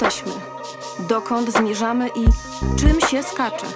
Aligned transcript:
jesteśmy, 0.00 0.32
dokąd 1.08 1.52
zmierzamy 1.52 2.08
i 2.08 2.24
czym 2.78 3.00
się 3.00 3.22
skacze. 3.22 3.66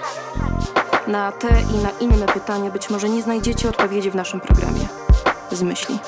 Na 1.06 1.32
te 1.32 1.48
i 1.48 1.82
na 1.82 1.90
inne 2.00 2.26
pytania 2.26 2.71
być 2.71 2.90
może 2.90 3.08
nie 3.08 3.22
znajdziecie 3.22 3.69
odpowiedzi 3.69 4.10
w 4.10 4.14
naszym 4.14 4.40
programie. 4.40 4.88
Z 5.52 5.62
myśli. 5.62 5.98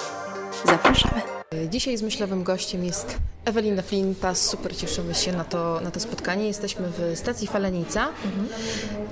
Zapraszamy. 0.64 1.22
Dzisiaj 1.70 1.96
z 1.96 2.02
myślowym 2.02 2.42
gościem 2.44 2.84
jest 2.84 3.18
Ewelina 3.44 3.82
Flinta. 3.82 4.34
Super 4.34 4.76
cieszymy 4.76 5.14
się 5.14 5.32
na 5.32 5.44
to, 5.44 5.80
na 5.84 5.90
to 5.90 6.00
spotkanie. 6.00 6.46
Jesteśmy 6.46 6.88
w 6.88 7.18
stacji 7.18 7.48
Falenica. 7.48 8.08
Mhm. 8.24 8.48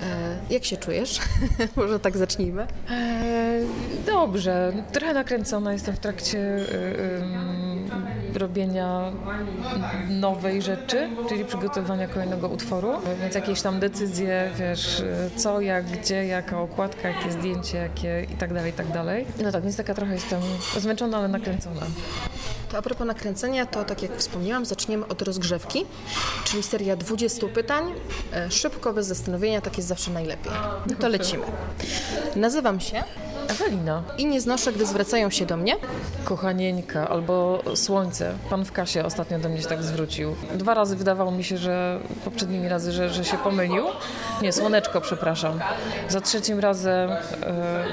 E, 0.03 0.39
jak 0.51 0.65
się 0.65 0.77
czujesz? 0.77 1.21
Może 1.77 2.01
tak 2.01 2.17
zacznijmy. 2.17 2.67
E, 2.91 3.61
dobrze. 4.07 4.73
Trochę 4.93 5.15
nakręcona 5.15 5.73
jestem 5.73 5.97
w 5.97 5.99
trakcie 5.99 6.39
y, 6.39 6.61
y, 6.61 7.64
robienia 8.37 9.13
nowej 10.09 10.63
rzeczy, 10.63 11.09
czyli 11.29 11.45
przygotowania 11.45 12.09
kolejnego 12.09 12.49
utworu. 12.49 12.93
Więc 13.21 13.35
jakieś 13.35 13.63
tam 13.63 13.81
decyzje, 13.81 14.51
wiesz, 14.59 15.03
co, 15.37 15.61
jak, 15.61 15.85
gdzie, 15.85 16.27
jaka 16.27 16.61
okładka, 16.61 17.09
jakie 17.09 17.33
zdjęcie, 17.33 17.79
jakie 17.79 18.27
i 18.35 18.37
tak 18.37 18.55
dalej, 18.55 18.71
i 18.71 18.75
tak 18.75 18.93
dalej. 18.93 19.27
No 19.43 19.53
tak, 19.53 19.63
więc 19.63 19.77
taka 19.77 19.95
trochę 19.95 20.15
jestem 20.15 20.41
zmęczona, 20.77 21.19
ale 21.19 21.29
nakręcona. 21.29 21.81
To 22.75 22.79
a 22.79 22.83
propos 22.83 23.07
nakręcenia, 23.07 23.67
to 23.67 23.85
tak 23.85 24.03
jak 24.03 24.17
wspomniałam, 24.17 24.65
zaczniemy 24.65 25.09
od 25.09 25.23
rozgrzewki, 25.23 25.85
czyli 26.45 26.63
seria 26.63 26.97
20 26.97 27.49
pytań. 27.49 27.85
E, 28.33 28.51
szybko, 28.51 28.93
bez 28.93 29.07
zastanowienia, 29.07 29.61
tak 29.61 29.77
jest 29.77 29.89
zawsze 29.89 30.11
najlepiej. 30.11 30.53
No 30.87 30.97
to 31.01 31.09
lecimy. 31.09 31.45
Nazywam 32.37 32.81
się 32.81 33.05
Ewelina. 33.49 34.03
I 34.19 34.27
nie 34.27 34.41
znoszę, 34.41 34.73
gdy 34.73 34.87
zwracają 34.87 35.31
się 35.31 35.47
do 35.47 35.57
mnie. 35.57 35.77
Kochanieńka 36.25 37.09
albo 37.09 37.63
Słońce. 37.75 38.35
Pan 38.51 38.65
w 38.65 38.73
kasie 38.73 39.05
ostatnio 39.05 39.39
do 39.39 39.49
mnie 39.49 39.63
się 39.63 39.69
tak 39.69 39.83
zwrócił. 39.83 40.37
Dwa 40.55 40.75
razy 40.75 40.97
wydawało 40.97 41.31
mi 41.31 41.45
się, 41.45 41.59
że 41.59 42.01
poprzednimi 42.25 42.69
razy, 42.69 42.93
że, 42.93 43.11
że 43.11 43.25
się 43.25 43.39
pomylił. 43.39 43.85
Nie, 44.43 44.53
Słoneczko, 44.53 45.01
przepraszam. 45.01 45.61
Za 46.09 46.21
trzecim 46.21 46.61
razem 46.61 47.11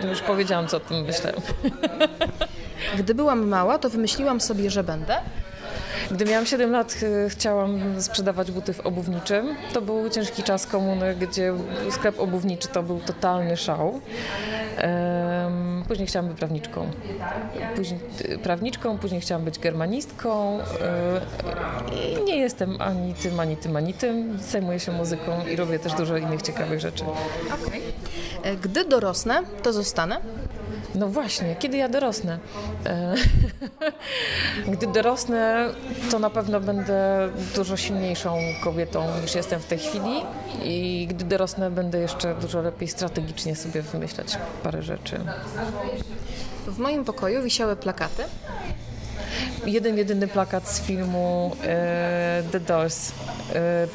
yy, 0.03 0.09
już 0.09 0.21
powiedziałam, 0.21 0.67
co 0.67 0.77
o 0.77 0.79
tym 0.79 1.01
myślę. 1.05 1.33
Gdy 2.99 3.15
byłam 3.15 3.47
mała, 3.47 3.77
to 3.77 3.89
wymyśliłam 3.89 4.41
sobie, 4.41 4.69
że 4.69 4.83
będę. 4.83 5.17
Gdy 6.11 6.25
miałam 6.25 6.45
7 6.45 6.71
lat, 6.71 6.95
chciałam 7.29 8.01
sprzedawać 8.01 8.51
buty 8.51 8.73
w 8.73 8.79
obuwniczym. 8.79 9.55
To 9.73 9.81
był 9.81 10.09
ciężki 10.09 10.43
czas 10.43 10.67
komuny, 10.67 11.15
gdzie 11.15 11.53
sklep 11.91 12.19
obuwniczy 12.19 12.67
to 12.67 12.83
był 12.83 12.99
totalny 12.99 13.57
szał. 13.57 14.01
Później 15.87 16.07
chciałam 16.07 16.29
być 16.29 16.37
prawniczką. 16.37 16.91
Później, 17.75 17.99
prawniczką, 18.43 18.97
później 18.97 19.21
chciałam 19.21 19.45
być 19.45 19.59
germanistką. 19.59 20.59
I 22.19 22.23
nie 22.23 22.37
jestem 22.37 22.81
ani 22.81 23.13
tym, 23.13 23.39
ani 23.39 23.57
tym, 23.57 23.75
ani 23.75 23.93
tym. 23.93 24.39
Zajmuję 24.39 24.79
się 24.79 24.91
muzyką 24.91 25.31
i 25.51 25.55
robię 25.55 25.79
też 25.79 25.93
dużo 25.93 26.17
innych 26.17 26.41
ciekawych 26.41 26.79
rzeczy. 26.79 27.03
Okay. 27.03 27.81
E, 28.43 28.55
gdy 28.55 28.85
dorosnę, 28.85 29.43
to 29.63 29.73
zostanę 29.73 30.21
no 30.95 31.07
właśnie, 31.07 31.55
kiedy 31.59 31.77
ja 31.77 31.89
dorosnę? 31.89 32.39
Gdy 34.73 34.87
dorosnę, 34.87 35.69
to 36.11 36.19
na 36.19 36.29
pewno 36.29 36.59
będę 36.59 37.29
dużo 37.55 37.77
silniejszą 37.77 38.37
kobietą 38.63 39.21
niż 39.21 39.35
jestem 39.35 39.59
w 39.59 39.65
tej 39.65 39.79
chwili 39.79 40.21
i 40.63 41.07
gdy 41.09 41.25
dorosnę, 41.25 41.71
będę 41.71 41.99
jeszcze 41.99 42.35
dużo 42.35 42.61
lepiej 42.61 42.87
strategicznie 42.87 43.55
sobie 43.55 43.81
wymyślać 43.81 44.37
parę 44.63 44.81
rzeczy. 44.81 45.19
W 46.67 46.77
moim 46.77 47.05
pokoju 47.05 47.43
wisiały 47.43 47.75
plakaty 47.75 48.23
jeden 49.65 49.97
jedyny 49.97 50.27
plakat 50.27 50.67
z 50.67 50.81
filmu 50.81 51.55
e, 51.63 52.43
The 52.51 52.59
Doors. 52.59 53.11
E, 53.55 53.87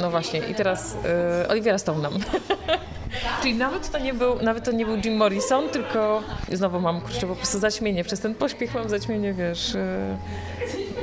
no 0.00 0.10
właśnie, 0.10 0.40
i 0.40 0.54
teraz 0.54 0.96
e, 1.44 1.48
Olivia 1.48 1.78
Stone 1.78 2.08
Czyli 3.42 3.54
nawet 3.54 3.90
to, 3.90 3.98
nie 3.98 4.14
był, 4.14 4.42
nawet 4.42 4.64
to 4.64 4.72
nie 4.72 4.86
był 4.86 4.96
Jim 4.96 5.16
Morrison, 5.16 5.68
tylko 5.68 6.22
znowu 6.52 6.80
mam 6.80 7.00
kurczę 7.00 7.26
po 7.26 7.36
prostu 7.36 7.58
zaćmienie. 7.58 8.04
Przez 8.04 8.20
ten 8.20 8.34
pośpiech 8.34 8.74
mam 8.74 8.88
zaćmienie, 8.88 9.32
wiesz. 9.32 9.74
E, 9.74 10.16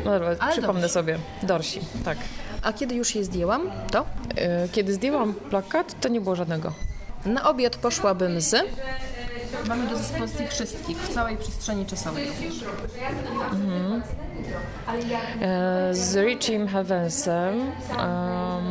no 0.06 0.12
dobra, 0.12 0.36
Ale 0.40 0.52
przypomnę 0.52 0.82
dorsi. 0.82 0.94
sobie. 0.94 1.20
Dorsi, 1.44 1.80
tak. 2.06 2.18
A 2.62 2.74
kiedy 2.74 2.96
już 2.96 3.16
je 3.16 3.24
zdjęłam, 3.24 3.72
to? 3.92 4.06
E, 4.36 4.68
kiedy 4.72 4.94
zdjęłam 4.94 5.34
plakat, 5.34 6.00
to 6.02 6.10
nie 6.10 6.22
było 6.22 6.36
żadnego. 6.36 6.74
Na 7.26 7.50
obiad 7.50 7.76
poszłabym 7.76 8.42
z... 8.42 8.56
Mamy 9.68 9.88
do 9.88 9.96
dyspozycji 9.96 10.48
wszystkich, 10.48 10.98
w 10.98 11.14
całej 11.14 11.38
przestrzeni 11.38 11.86
czasowej. 11.86 12.28
Mhm. 13.52 14.02
E, 15.42 15.94
z 15.94 16.16
Richiem 16.16 16.68
Heavensem, 16.68 17.72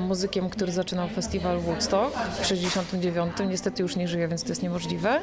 muzykiem, 0.08 0.50
który 0.50 0.72
zaczynał 0.72 1.08
festiwal 1.08 1.60
Woodstock 1.60 2.18
w 2.40 2.46
69. 2.46 3.32
Niestety 3.48 3.82
już 3.82 3.96
nie 3.96 4.08
żyje, 4.08 4.28
więc 4.28 4.42
to 4.42 4.48
jest 4.48 4.62
niemożliwe. 4.62 5.20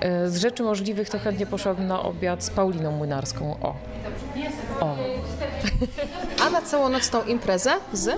E, 0.00 0.28
z 0.28 0.36
rzeczy 0.36 0.62
możliwych 0.62 1.10
to 1.10 1.18
chętnie 1.18 1.46
poszłabym 1.46 1.86
na 1.86 2.02
obiad 2.02 2.44
z 2.44 2.50
Pauliną 2.50 2.90
Młynarską. 2.92 3.56
O. 3.62 3.74
O. 4.80 4.96
A 6.42 6.50
na 6.50 6.62
całonocną 6.62 7.24
imprezę 7.24 7.72
z? 7.92 8.10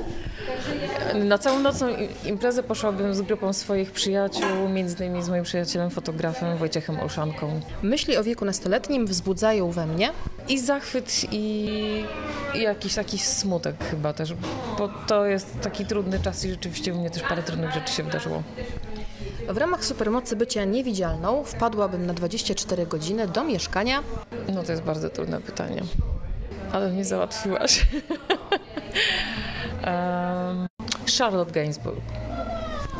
Na 1.15 1.39
całą 1.39 1.61
nocną 1.61 1.87
imprezę 2.25 2.63
poszłabym 2.63 3.15
z 3.15 3.23
grupą 3.23 3.53
swoich 3.53 3.93
przyjaciół, 3.93 4.69
między 4.69 5.07
innymi 5.07 5.23
z 5.23 5.29
moim 5.29 5.45
przyjacielem 5.45 5.91
fotografem 5.91 6.59
Wojciechem 6.59 7.01
Olszanką. 7.01 7.61
Myśli 7.83 8.17
o 8.17 8.25
wieku 8.25 8.45
nastoletnim 8.45 9.07
wzbudzają 9.07 9.71
we 9.71 9.87
mnie 9.87 10.11
i 10.49 10.61
zachwyt 10.61 11.25
i, 11.33 12.05
i 12.55 12.63
jakiś 12.63 12.95
taki 12.95 13.19
smutek 13.19 13.77
chyba 13.91 14.13
też, 14.13 14.35
bo 14.79 14.89
to 15.07 15.27
jest 15.27 15.61
taki 15.61 15.87
trudny 15.87 16.21
czas 16.21 16.45
i 16.45 16.51
rzeczywiście 16.51 16.95
u 16.95 16.99
mnie 16.99 17.11
też 17.11 17.23
parę 17.23 17.43
trudnych 17.43 17.73
rzeczy 17.75 17.93
się 17.93 18.03
wydarzyło. 18.03 18.43
W 19.49 19.57
ramach 19.57 19.85
supermocy 19.85 20.37
bycia 20.37 20.65
niewidzialną 20.65 21.45
wpadłabym 21.45 22.07
na 22.07 22.15
24 22.15 22.87
godziny 22.87 23.29
do 23.29 23.45
mieszkania. 23.45 24.03
No 24.55 24.63
to 24.63 24.73
jest 24.73 24.85
bardzo 24.85 25.11
trudne 25.11 25.41
pytanie, 25.41 25.83
ale 26.73 26.91
mnie 26.91 27.05
załatwiłaś. 27.05 27.81
um, 29.87 30.67
Charlotte 31.19 31.53
Gainsbourg. 31.53 32.01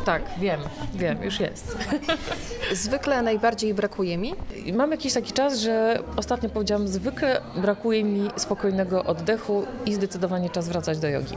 Tak, 0.05 0.21
wiem, 0.39 0.59
wiem, 0.95 1.23
już 1.23 1.39
jest. 1.39 1.77
Zwykle 2.73 3.21
najbardziej 3.21 3.73
brakuje 3.73 4.17
mi? 4.17 4.35
Mam 4.73 4.91
jakiś 4.91 5.13
taki 5.13 5.33
czas, 5.33 5.59
że 5.59 5.99
ostatnio 6.15 6.49
powiedziałam, 6.49 6.87
zwykle 6.87 7.41
brakuje 7.55 8.03
mi 8.03 8.29
spokojnego 8.35 9.03
oddechu 9.03 9.65
i 9.85 9.93
zdecydowanie 9.93 10.49
czas 10.49 10.69
wracać 10.69 10.99
do 10.99 11.07
jogi. 11.07 11.35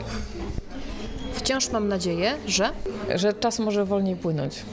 Wciąż 1.33 1.69
mam 1.69 1.87
nadzieję, 1.87 2.33
że... 2.47 2.69
Że 3.15 3.33
czas 3.33 3.59
może 3.59 3.85
wolniej 3.85 4.15
płynąć. 4.15 4.55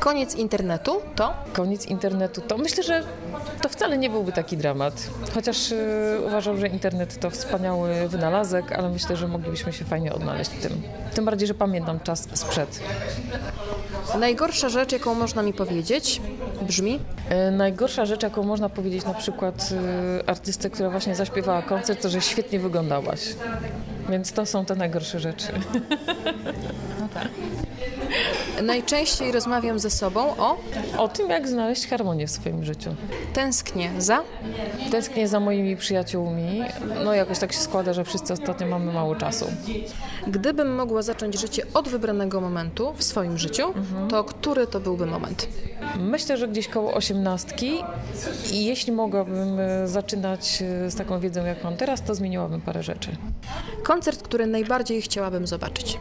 Koniec 0.00 0.34
internetu 0.34 1.00
to? 1.16 1.34
Koniec 1.52 1.86
internetu 1.86 2.40
to 2.40 2.58
myślę, 2.58 2.82
że 2.82 3.02
wcale 3.84 3.98
nie 3.98 4.10
byłby 4.10 4.32
taki 4.32 4.56
dramat. 4.56 5.10
Chociaż 5.34 5.70
yy, 5.70 5.76
uważam, 6.26 6.60
że 6.60 6.68
internet 6.68 7.20
to 7.20 7.30
wspaniały 7.30 8.08
wynalazek, 8.08 8.72
ale 8.72 8.88
myślę, 8.88 9.16
że 9.16 9.28
moglibyśmy 9.28 9.72
się 9.72 9.84
fajnie 9.84 10.12
odnaleźć 10.12 10.50
w 10.50 10.62
tym. 10.62 10.82
Tym 11.14 11.24
bardziej, 11.24 11.48
że 11.48 11.54
pamiętam 11.54 12.00
czas 12.00 12.28
sprzed. 12.32 12.80
Najgorsza 14.18 14.68
rzecz, 14.68 14.92
jaką 14.92 15.14
można 15.14 15.42
mi 15.42 15.52
powiedzieć, 15.52 16.20
brzmi? 16.62 16.92
Yy, 16.92 17.50
najgorsza 17.50 18.06
rzecz, 18.06 18.22
jaką 18.22 18.42
można 18.42 18.68
powiedzieć 18.68 19.04
na 19.04 19.14
przykład 19.14 19.70
yy, 19.70 20.26
artystce, 20.26 20.70
która 20.70 20.90
właśnie 20.90 21.14
zaśpiewała 21.14 21.62
koncert, 21.62 22.02
to 22.02 22.08
że 22.08 22.20
świetnie 22.20 22.58
wyglądałaś. 22.58 23.20
Więc 24.08 24.32
to 24.32 24.46
są 24.46 24.64
te 24.64 24.74
najgorsze 24.74 25.20
rzeczy. 25.20 25.46
No 27.00 27.08
tak. 27.14 27.28
Najczęściej 28.62 29.32
rozmawiam 29.32 29.78
ze 29.78 29.90
sobą 29.90 30.36
o? 30.36 30.56
O 30.98 31.08
tym, 31.08 31.30
jak 31.30 31.48
znaleźć 31.48 31.86
harmonię 31.86 32.26
w 32.26 32.30
swoim 32.30 32.64
życiu. 32.64 32.94
Tęsknię 33.32 33.90
za? 33.98 34.22
Tęsknię 34.90 35.28
za 35.28 35.40
moimi 35.40 35.76
przyjaciółmi. 35.76 36.62
No 37.04 37.14
jakoś 37.14 37.38
tak 37.38 37.52
się 37.52 37.58
składa, 37.58 37.92
że 37.92 38.04
wszyscy 38.04 38.32
ostatnio 38.32 38.66
mamy 38.66 38.92
mało 38.92 39.16
czasu. 39.16 39.46
Gdybym 40.26 40.74
mogła 40.74 41.02
zacząć 41.02 41.40
życie 41.40 41.62
od 41.74 41.88
wybranego 41.88 42.40
momentu 42.40 42.92
w 42.96 43.04
swoim 43.04 43.38
życiu, 43.38 43.66
mhm. 43.66 44.08
to 44.08 44.24
który 44.24 44.66
to 44.66 44.80
byłby 44.80 45.06
moment? 45.06 45.48
Myślę, 45.98 46.36
że 46.36 46.48
gdzieś 46.48 46.68
koło 46.68 46.94
osiemnastki 46.94 47.72
i 48.52 48.64
jeśli 48.64 48.92
mogłabym 48.92 49.60
e, 49.60 49.88
zaczynać 49.88 50.62
e, 50.62 50.90
z 50.90 50.94
taką 50.94 51.20
wiedzą, 51.20 51.44
jak 51.44 51.64
mam 51.64 51.76
teraz, 51.76 52.02
to 52.02 52.14
zmieniłabym 52.14 52.60
parę 52.60 52.82
rzeczy. 52.82 53.16
Koncert, 53.82 54.22
który 54.22 54.46
najbardziej 54.46 55.02
chciałabym 55.02 55.46
zobaczyć? 55.46 55.98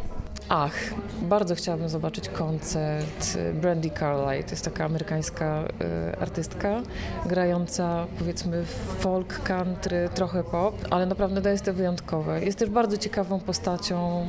Ach, 0.49 0.73
bardzo 1.21 1.55
chciałabym 1.55 1.89
zobaczyć 1.89 2.29
koncert 2.29 3.37
Brandy 3.53 3.89
Carlyle. 3.89 4.43
To 4.43 4.51
jest 4.51 4.65
taka 4.65 4.85
amerykańska 4.85 5.63
y, 6.11 6.19
artystka, 6.19 6.81
grająca 7.25 8.07
powiedzmy 8.19 8.65
folk, 8.99 9.43
country, 9.43 10.09
trochę 10.13 10.43
pop, 10.43 10.75
ale 10.89 11.05
naprawdę 11.05 11.51
jest 11.51 11.65
to 11.65 11.73
wyjątkowe. 11.73 12.45
Jest 12.45 12.59
też 12.59 12.69
bardzo 12.69 12.97
ciekawą 12.97 13.39
postacią, 13.39 14.25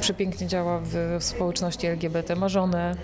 przepięknie 0.00 0.46
działa 0.46 0.78
w, 0.78 1.16
w 1.20 1.24
społeczności 1.24 1.86
LGBT, 1.86 2.36
ma 2.36 2.48
żonę, 2.48 2.96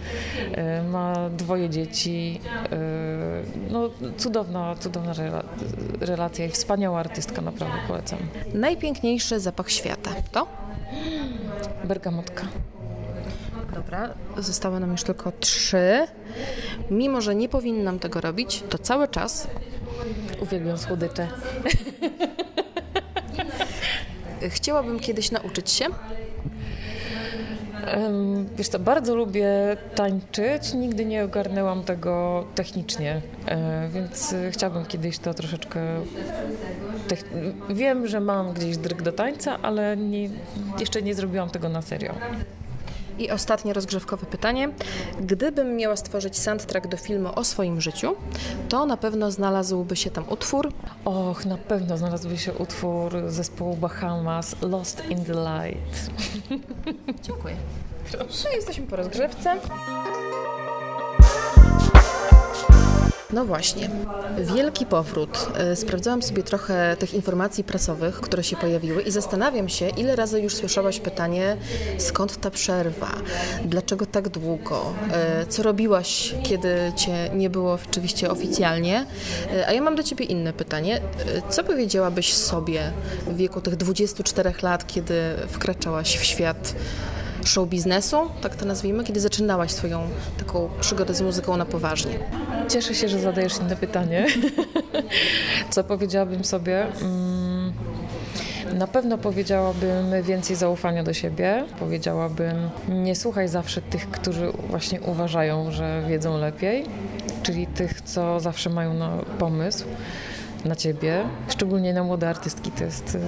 y, 0.81 0.89
ma 0.89 1.31
dwoje 1.31 1.71
dzieci. 1.71 2.41
Y, 2.73 3.71
no, 3.71 3.91
cudowna, 4.17 4.75
cudowna 4.81 5.13
rela 5.13 5.43
relacja 6.01 6.47
i 6.47 6.51
wspaniała 6.51 7.01
artystka, 7.01 7.43
naprawdę 7.43 7.77
polecam. 7.89 8.19
Najpiękniejszy 8.55 9.41
zapach 9.41 9.71
świata 9.71 10.11
to? 10.33 10.47
Bergamotka. 11.85 12.47
Dobra, 13.75 14.15
zostały 14.39 14.81
nam 14.81 14.93
już 14.93 15.03
tylko 15.03 15.33
trzy. 15.41 16.07
Mimo, 16.91 17.21
że 17.21 17.35
nie 17.35 17.49
powinnam 17.49 17.99
tego 17.99 18.21
robić, 18.21 18.65
to 18.69 18.79
cały 18.79 19.09
czas 19.09 19.49
Uwielbiam 20.41 20.79
słodycze. 20.79 21.29
chciałabym 24.49 25.01
kiedyś 25.01 25.31
nauczyć 25.31 25.71
się. 25.71 25.85
Wiesz 28.57 28.69
co, 28.69 28.79
bardzo 28.79 29.17
lubię 29.17 29.77
tańczyć, 29.95 30.75
nigdy 30.75 31.05
nie 31.05 31.25
ogarnęłam 31.25 31.85
tego 31.85 32.45
technicznie, 32.55 33.23
e, 33.47 33.89
więc 33.89 34.33
e, 34.33 34.51
chciałabym 34.51 34.87
kiedyś 34.87 35.19
to 35.19 35.35
troszeczkę... 35.35 35.81
Wiem, 37.71 38.07
że 38.07 38.21
mam 38.21 38.53
gdzieś 38.53 38.77
dryg 38.77 39.03
do 39.03 39.13
tańca, 39.13 39.59
ale 39.63 39.97
nie, 39.97 40.31
jeszcze 40.79 41.03
nie 41.03 41.15
zrobiłam 41.15 41.51
tego 41.51 41.69
na 41.69 41.83
serio. 41.83 42.15
I 43.19 43.31
ostatnie 43.31 43.73
rozgrzewkowe 43.73 44.27
pytanie. 44.27 44.69
Gdybym 45.21 45.77
miała 45.77 45.97
stworzyć 45.97 46.39
soundtrack 46.39 46.87
do 46.87 46.97
filmu 46.97 47.29
o 47.35 47.45
swoim 47.45 47.81
życiu, 47.81 48.15
to 48.69 48.87
na 48.87 48.97
pewno 48.97 49.31
znalazłby 49.31 49.97
się 49.97 50.11
tam 50.11 50.25
utwór. 50.29 50.73
Och, 51.05 51.47
na 51.47 51.59
pewno 51.59 51.99
znalazłby 51.99 52.39
się 52.39 52.53
utwór 52.53 53.13
zespołu 53.27 53.77
Bahamas 53.77 54.57
Lost 54.63 55.03
in 55.11 55.25
the 55.25 55.33
Light. 55.33 56.11
Dziękuję. 57.23 57.57
No 58.19 58.51
jesteśmy 58.57 58.87
po 58.87 58.97
rozgrzewce. 58.97 59.57
No 63.33 63.45
właśnie, 63.45 63.91
wielki 64.55 64.87
powrót. 64.87 65.49
E, 65.59 65.77
Sprawdzałam 65.77 66.23
sobie 66.23 66.43
trochę 66.43 66.97
tych 66.99 67.15
informacji 67.15 67.65
prasowych, 67.65 68.21
które 68.21 68.45
się 68.45 68.57
pojawiły 68.57 69.03
i 69.03 69.11
zastanawiam 69.11 69.69
się, 69.69 69.89
ile 69.89 70.17
razy 70.17 70.41
już 70.41 70.55
słyszałaś 70.55 71.01
pytanie, 71.01 71.57
skąd 71.99 72.41
ta 72.41 72.51
przerwa, 72.51 73.11
dlaczego 73.65 74.07
tak 74.07 74.29
długo, 74.29 74.93
E, 75.13 75.47
co 75.47 75.63
robiłaś, 75.63 76.35
kiedy 76.43 76.93
cię 76.97 77.31
nie 77.35 77.51
było 77.51 77.79
oczywiście 77.89 78.31
oficjalnie. 78.31 79.07
E, 79.57 79.67
A 79.67 79.73
ja 79.73 79.83
mam 79.83 79.97
do 79.97 80.03
ciebie 80.03 80.25
inne 80.25 80.53
pytanie. 80.53 81.01
Co 81.51 81.65
powiedziałabyś 81.65 82.35
sobie 82.35 82.93
w 83.27 83.37
wieku 83.37 83.61
tych 83.61 83.77
24 83.77 84.53
lat, 84.63 84.87
kiedy 84.87 85.15
wkraczałaś 85.49 86.19
w 86.19 86.25
świat 86.25 86.75
show 87.45 87.69
biznesu, 87.69 88.17
tak 88.41 88.57
to 88.57 88.65
nazwijmy, 88.67 89.05
kiedy 89.05 89.21
zaczynałaś 89.21 89.71
swoją 89.71 90.01
taką 90.39 90.71
przygodę 90.81 91.15
z 91.15 91.21
muzyką 91.23 91.57
na 91.57 91.65
poważnie? 91.67 92.19
Cieszę 92.69 92.95
się, 92.95 93.09
że 93.09 93.19
zadajesz 93.19 93.59
inne 93.61 93.77
pytanie. 93.77 94.27
Co 95.71 95.85
powiedziałabym 95.85 96.45
sobie? 96.45 96.87
Mm, 97.03 97.73
Na 98.79 98.87
pewno 98.87 99.19
powiedziałabym 99.19 100.23
więcej 100.23 100.57
zaufania 100.57 101.03
do 101.05 101.13
siebie. 101.13 101.65
Powiedziałabym, 101.79 102.71
nie 102.89 103.17
słuchaj 103.17 103.49
zawsze 103.49 103.83
tych, 103.83 104.11
którzy 104.11 104.53
właśnie 104.69 105.01
uważają, 105.01 105.71
że 105.71 106.03
wiedzą 106.09 106.39
lepiej, 106.39 106.85
czyli 107.43 107.67
tych, 107.67 108.01
co 108.01 108.41
zawsze 108.41 108.71
mają 108.71 108.95
na 108.95 109.11
pomysł 109.39 109.85
na 110.65 110.77
ciebie, 110.77 111.23
szczególnie 111.49 111.93
na 111.95 112.03
młode 112.05 112.29
artystki. 112.29 112.71
To 112.71 112.85
jest, 112.85 113.15
y, 113.15 113.19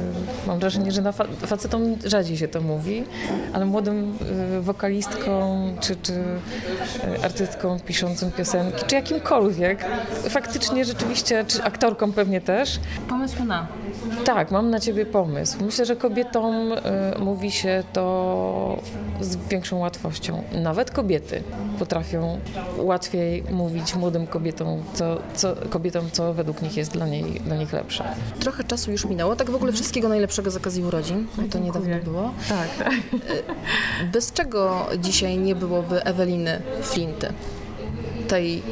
mam 0.46 0.58
wrażenie, 0.58 0.93
że 0.93 1.02
na 1.02 1.12
fa- 1.12 1.26
facetom 1.46 1.96
rzadziej 2.05 2.37
się 2.37 2.49
to 2.49 2.61
mówi, 2.61 3.05
ale 3.52 3.64
młodym 3.67 4.17
y, 4.58 4.61
wokalistkom 4.61 5.76
czy, 5.81 5.96
czy 5.96 6.12
y, 6.12 7.25
artystkom 7.25 7.81
piszącym 7.81 8.31
piosenki, 8.32 8.84
czy 8.87 8.94
jakimkolwiek, 8.94 9.84
faktycznie 10.29 10.84
rzeczywiście, 10.84 11.44
czy 11.49 11.64
aktorkom 11.64 12.12
pewnie 12.12 12.40
też, 12.40 12.81
Pomysł 13.08 13.44
na. 13.44 13.67
Tak, 14.25 14.51
mam 14.51 14.71
na 14.71 14.81
ciebie 14.81 15.07
pomysł. 15.07 15.65
Myślę, 15.65 15.85
że 15.85 15.97
kobietom 15.97 16.73
y, 16.73 16.79
mówi 17.19 17.51
się 17.51 17.83
to 17.93 18.83
z 19.21 19.37
większą 19.37 19.79
łatwością. 19.79 20.43
Nawet 20.53 20.91
kobiety 20.91 21.43
potrafią 21.79 22.39
łatwiej 22.79 23.45
mówić 23.51 23.95
młodym 23.95 24.27
kobietom, 24.27 24.83
co, 24.95 25.19
co, 25.35 25.55
kobietom, 25.71 26.11
co 26.13 26.35
według 26.35 26.63
nich 26.63 26.77
jest 26.77 26.93
dla, 26.93 27.07
niej, 27.07 27.25
dla 27.25 27.57
nich 27.57 27.73
lepsze. 27.73 28.05
Trochę 28.41 28.65
czasu 28.65 28.91
już 28.91 29.05
minęło. 29.05 29.37
Tak 29.37 29.51
w 29.51 29.55
ogóle 29.55 29.73
wszystkiego 29.73 30.09
najlepszego 30.09 30.51
z 30.51 30.57
okazji 30.57 30.85
urodzin. 30.85 31.27
bo 31.37 31.43
To 31.43 31.59
niedawno 31.59 31.97
było. 32.05 32.31
Tak, 32.49 32.69
tak. 32.79 32.95
Bez 34.13 34.33
czego 34.33 34.87
dzisiaj 34.99 35.39
nie 35.39 35.55
byłoby 35.55 36.05
Eweliny 36.05 36.63
Flinty? 36.83 37.33
Tej 38.32 38.62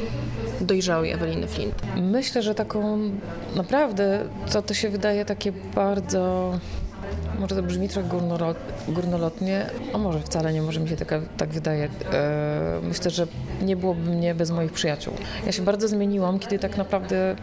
dojrzałej 0.61 1.11
Eweliny 1.11 1.47
Flint. 1.47 1.75
Myślę, 1.97 2.41
że 2.41 2.55
taką 2.55 2.99
naprawdę, 3.55 4.19
co 4.47 4.61
to 4.61 4.73
się 4.73 4.89
wydaje 4.89 5.25
takie 5.25 5.51
bardzo. 5.75 6.51
Może 7.39 7.55
to 7.55 7.63
brzmi 7.63 7.89
trochę 7.89 8.09
górnolo- 8.09 8.55
górnolotnie, 8.87 9.65
a 9.93 9.97
może 9.97 10.19
wcale 10.19 10.53
nie, 10.53 10.61
może 10.61 10.79
mi 10.79 10.89
się 10.89 10.95
taka, 10.95 11.21
tak 11.37 11.49
wydaje. 11.49 11.89
E, 12.13 12.79
myślę, 12.83 13.11
że 13.11 13.27
nie 13.61 13.75
byłoby 13.75 14.01
mnie 14.01 14.35
bez 14.35 14.51
moich 14.51 14.71
przyjaciół. 14.71 15.13
Ja 15.45 15.51
się 15.51 15.61
bardzo 15.61 15.87
zmieniłam, 15.87 16.39
kiedy 16.39 16.59
tak 16.59 16.77
naprawdę 16.77 17.35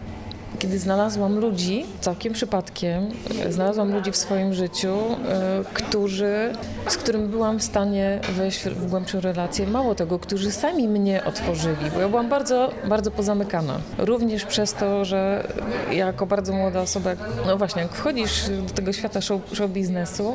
kiedy 0.58 0.78
znalazłam 0.78 1.38
ludzi, 1.38 1.86
całkiem 2.00 2.32
przypadkiem, 2.32 3.08
znalazłam 3.50 3.94
ludzi 3.94 4.12
w 4.12 4.16
swoim 4.16 4.54
życiu, 4.54 4.94
e, 5.28 5.64
którzy, 5.74 6.52
z 6.88 6.96
którym 6.96 7.28
byłam 7.28 7.58
w 7.58 7.62
stanie 7.62 8.20
wejść 8.36 8.64
w 8.64 8.90
głębszą 8.90 9.20
relację. 9.20 9.66
Mało 9.66 9.94
tego, 9.94 10.18
którzy 10.18 10.52
sami 10.52 10.88
mnie 10.88 11.24
otworzyli, 11.24 11.90
bo 11.94 12.00
ja 12.00 12.08
byłam 12.08 12.28
bardzo, 12.28 12.70
bardzo 12.88 13.10
pozamykana. 13.10 13.78
Również 13.98 14.44
przez 14.44 14.74
to, 14.74 15.04
że 15.04 15.48
jako 15.92 16.26
bardzo 16.26 16.52
młoda 16.52 16.80
osoba, 16.80 17.10
no 17.46 17.58
właśnie, 17.58 17.82
jak 17.82 17.92
wchodzisz 17.92 18.44
do 18.68 18.74
tego 18.74 18.92
świata 18.92 19.20
show, 19.20 19.40
show 19.52 19.70
biznesu, 19.70 20.34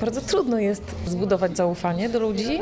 bardzo 0.00 0.20
trudno 0.20 0.58
jest 0.58 0.82
zbudować 1.06 1.56
zaufanie 1.56 2.08
do 2.08 2.20
ludzi 2.20 2.60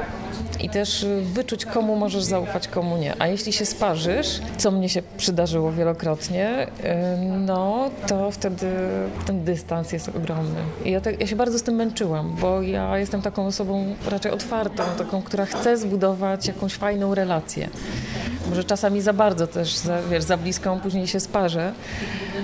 i 0.61 0.71
też 0.71 1.07
wyczuć, 1.23 1.65
komu 1.65 1.97
możesz 1.97 2.23
zaufać, 2.23 2.69
komu 2.69 2.97
nie. 2.97 3.15
A 3.19 3.27
jeśli 3.27 3.53
się 3.53 3.67
sparzysz, 3.67 4.41
co 4.59 4.71
mnie 4.71 4.89
się 4.89 5.03
przydarzyło 5.17 5.73
wielokrotnie, 5.73 6.66
no 7.47 7.91
to 8.07 8.31
wtedy 8.31 8.67
ten 9.27 9.45
dystans 9.45 9.93
jest 9.93 10.09
ogromny. 10.09 10.61
I 10.85 10.91
ja, 10.91 11.01
tak, 11.01 11.21
ja 11.21 11.27
się 11.27 11.37
bardzo 11.37 11.59
z 11.59 11.63
tym 11.63 11.75
męczyłam, 11.75 12.37
bo 12.41 12.63
ja 12.63 12.99
jestem 12.99 13.23
taką 13.23 13.47
osobą 13.47 13.97
raczej 14.11 14.33
otwartą, 14.33 14.83
taką, 14.99 15.23
która 15.23 15.47
chce 15.47 15.77
zbudować 15.77 16.47
jakąś 16.47 16.75
fajną 16.75 17.15
relację. 17.15 17.69
Może 18.49 18.65
czasami 18.65 19.01
za 19.01 19.13
bardzo 19.13 19.47
też, 19.47 19.77
za, 19.77 20.03
wiesz, 20.03 20.25
za 20.25 20.37
bliską, 20.37 20.81
później 20.81 21.07
się 21.07 21.21
sparzę, 21.21 21.73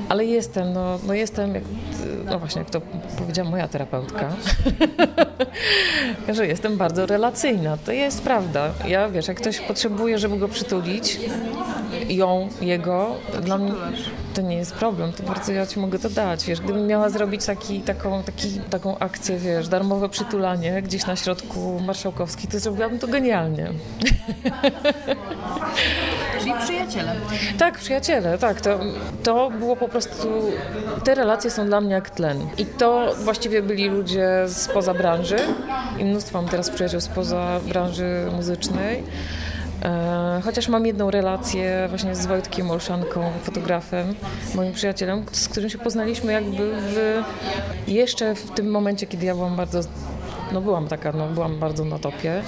ale 0.08 0.24
jestem, 0.24 0.72
no, 0.72 0.98
no 1.06 1.14
jestem, 1.14 1.54
jak, 1.54 1.64
no 2.24 2.38
właśnie, 2.38 2.58
jak 2.58 2.70
to 2.70 2.80
powiedziała 3.18 3.50
moja 3.50 3.68
terapeutka, 3.68 4.28
że 6.36 6.46
jestem 6.46 6.76
bardzo 6.76 7.06
relacyjna. 7.06 7.76
To 7.76 7.92
jest 7.92 8.22
prawda. 8.22 8.70
Ja, 8.86 9.08
wiesz, 9.08 9.28
jak 9.28 9.36
ktoś 9.36 9.60
potrzebuje, 9.60 10.18
żeby 10.18 10.38
go 10.38 10.48
przytulić, 10.48 11.20
ją, 12.16 12.48
jego, 12.60 13.16
dla 13.42 13.58
mnie 13.58 13.72
to 14.34 14.42
nie 14.42 14.56
jest 14.56 14.74
problem, 14.74 15.12
to 15.12 15.22
bardzo 15.22 15.52
ja 15.52 15.66
ci 15.66 15.80
mogę 15.80 15.98
to 15.98 16.10
dać. 16.10 16.44
Wiesz, 16.44 16.60
gdybym 16.60 16.86
miała 16.86 17.10
zrobić 17.10 17.46
taki, 17.46 17.80
taką, 17.80 18.22
taki, 18.22 18.60
taką 18.70 18.98
akcję, 18.98 19.38
wiesz, 19.38 19.68
darmowe 19.68 20.08
przytulanie 20.08 20.82
gdzieś 20.82 21.06
na 21.06 21.16
środku 21.16 21.80
Marszałkowskiej, 21.86 22.50
to 22.50 22.58
zrobiłabym 22.58 22.98
to 22.98 23.08
genialnie. 23.08 23.72
Czyli 26.40 26.54
przyjaciele. 26.64 27.14
Tak, 27.58 27.78
przyjaciele, 27.78 28.38
tak. 28.38 28.60
To, 28.60 28.78
to 29.22 29.50
było 29.50 29.76
po 29.76 29.88
prostu. 29.88 30.28
Te 31.04 31.14
relacje 31.14 31.50
są 31.50 31.66
dla 31.66 31.80
mnie 31.80 31.94
jak 31.94 32.10
tlen. 32.10 32.46
I 32.58 32.66
to 32.66 33.14
właściwie 33.24 33.62
byli 33.62 33.88
ludzie 33.88 34.28
spoza 34.48 34.94
branży. 34.94 35.36
I 35.98 36.04
mnóstwo 36.04 36.42
mam 36.42 36.50
teraz 36.50 36.70
przyjaciół 36.70 37.00
spoza 37.00 37.60
branży 37.68 38.26
muzycznej. 38.36 39.02
E, 39.82 40.22
Chociaż 40.44 40.68
mam 40.68 40.86
jedną 40.86 41.10
relację 41.10 41.86
właśnie 41.88 42.16
z 42.16 42.26
Wojtkiem 42.26 42.70
Olszanką, 42.70 43.30
fotografem, 43.42 44.14
moim 44.54 44.72
przyjacielem, 44.72 45.24
z 45.32 45.48
którym 45.48 45.70
się 45.70 45.78
poznaliśmy 45.78 46.32
jakby 46.32 46.72
w, 46.76 47.22
jeszcze 47.86 48.34
w 48.34 48.50
tym 48.50 48.70
momencie, 48.70 49.06
kiedy 49.06 49.26
ja 49.26 49.34
byłam 49.34 49.56
bardzo 49.56 49.80
no 50.52 50.60
byłam 50.60 50.88
taka, 50.88 51.12
no 51.12 51.26
byłam 51.26 51.58
bardzo 51.58 51.84
na 51.84 51.98
topie. 51.98 52.42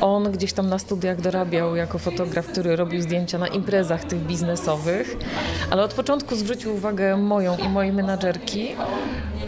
On 0.00 0.32
gdzieś 0.32 0.52
tam 0.52 0.68
na 0.68 0.78
studiach 0.78 1.20
dorabiał 1.20 1.76
jako 1.76 1.98
fotograf, 1.98 2.46
który 2.46 2.76
robił 2.76 3.02
zdjęcia 3.02 3.38
na 3.38 3.46
imprezach 3.46 4.04
tych 4.04 4.18
biznesowych, 4.18 5.16
ale 5.70 5.82
od 5.82 5.94
początku 5.94 6.36
zwrócił 6.36 6.74
uwagę 6.74 7.16
moją 7.16 7.56
i 7.56 7.68
mojej 7.68 7.92
menadżerki, 7.92 8.68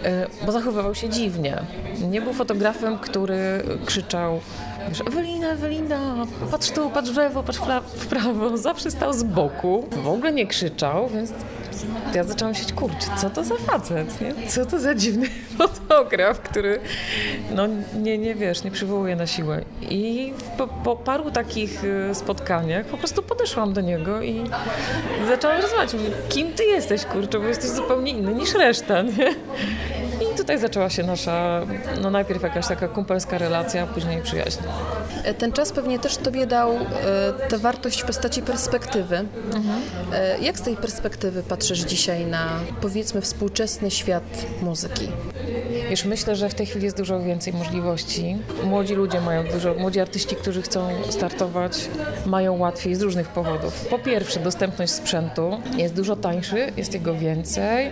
e, 0.04 0.26
bo 0.46 0.52
zachowywał 0.52 0.94
się 0.94 1.08
dziwnie. 1.08 1.62
Nie 2.10 2.20
był 2.20 2.32
fotografem, 2.32 2.98
który 2.98 3.62
krzyczał 3.86 4.40
Wiesz, 4.88 5.00
Ewelina, 5.00 5.48
Ewelina, 5.48 6.26
patrz 6.50 6.70
tu, 6.70 6.90
patrz 6.90 7.10
w 7.10 7.16
lewo, 7.16 7.42
patrz 7.42 7.58
w 7.94 8.06
prawo. 8.06 8.58
Zawsze 8.58 8.90
stał 8.90 9.12
z 9.12 9.22
boku, 9.22 9.88
w 9.90 10.08
ogóle 10.08 10.32
nie 10.32 10.46
krzyczał, 10.46 11.08
więc 11.08 11.32
ja 12.14 12.24
zaczęłam 12.24 12.54
się 12.54 12.64
kurczę, 12.74 13.06
co 13.20 13.30
to 13.30 13.44
za 13.44 13.54
facet, 13.54 14.20
nie? 14.20 14.48
Co 14.48 14.66
to 14.66 14.78
za 14.80 14.94
dziwny 14.94 15.26
fotograf, 15.58 16.40
który 16.40 16.80
no 17.50 17.66
nie, 18.02 18.18
nie 18.18 18.34
wiesz, 18.34 18.64
nie 18.64 18.70
przywołuje 18.70 19.16
na 19.16 19.26
siłę. 19.26 19.64
I 19.82 20.32
po, 20.58 20.66
po 20.66 20.96
paru 20.96 21.30
takich 21.30 21.84
y, 21.84 22.14
spotkaniach 22.14 22.86
po 22.86 22.96
prostu 22.98 23.22
podeszłam 23.22 23.72
do 23.72 23.80
niego 23.80 24.22
i 24.22 24.44
zaczęłam 25.28 25.60
rozmawiać. 25.62 25.90
Kim 26.28 26.52
ty 26.52 26.64
jesteś, 26.64 27.04
kurczę, 27.04 27.38
bo 27.38 27.46
jesteś 27.46 27.70
zupełnie 27.70 28.12
inny 28.12 28.34
niż 28.34 28.54
reszta, 28.54 29.02
nie? 29.02 29.34
I 30.52 30.54
tutaj 30.54 30.68
zaczęła 30.68 30.90
się 30.90 31.02
nasza, 31.02 31.66
no 32.02 32.10
najpierw 32.10 32.42
jakaś 32.42 32.68
taka 32.68 32.88
kumpelska 32.88 33.38
relacja, 33.38 33.86
później 33.86 34.22
przyjaźń. 34.22 34.58
E, 35.24 35.34
ten 35.34 35.52
czas 35.52 35.72
pewnie 35.72 35.98
też 35.98 36.16
Tobie 36.16 36.46
dał 36.46 36.72
e, 36.72 36.78
tę 37.48 37.58
wartość 37.58 38.02
w 38.02 38.06
postaci 38.06 38.42
perspektywy. 38.42 39.16
Mhm. 39.16 39.80
E, 40.12 40.38
jak 40.38 40.58
z 40.58 40.62
tej 40.62 40.76
perspektywy 40.76 41.42
patrzysz 41.42 41.78
dzisiaj 41.78 42.26
na, 42.26 42.48
powiedzmy, 42.80 43.20
współczesny 43.20 43.90
świat 43.90 44.46
muzyki? 44.62 45.08
Wiesz, 45.92 46.04
myślę, 46.04 46.36
że 46.36 46.48
w 46.48 46.54
tej 46.54 46.66
chwili 46.66 46.84
jest 46.84 46.96
dużo 46.96 47.20
więcej 47.20 47.52
możliwości. 47.52 48.36
Młodzi 48.64 48.94
ludzie 48.94 49.20
mają 49.20 49.44
dużo, 49.44 49.74
młodzi 49.74 50.00
artyści, 50.00 50.36
którzy 50.36 50.62
chcą 50.62 50.88
startować, 51.10 51.88
mają 52.26 52.58
łatwiej 52.58 52.94
z 52.94 53.02
różnych 53.02 53.28
powodów. 53.28 53.86
Po 53.90 53.98
pierwsze, 53.98 54.40
dostępność 54.40 54.92
sprzętu 54.92 55.60
jest 55.76 55.94
dużo 55.94 56.16
tańszy, 56.16 56.72
jest 56.76 56.94
jego 56.94 57.14
więcej. 57.14 57.90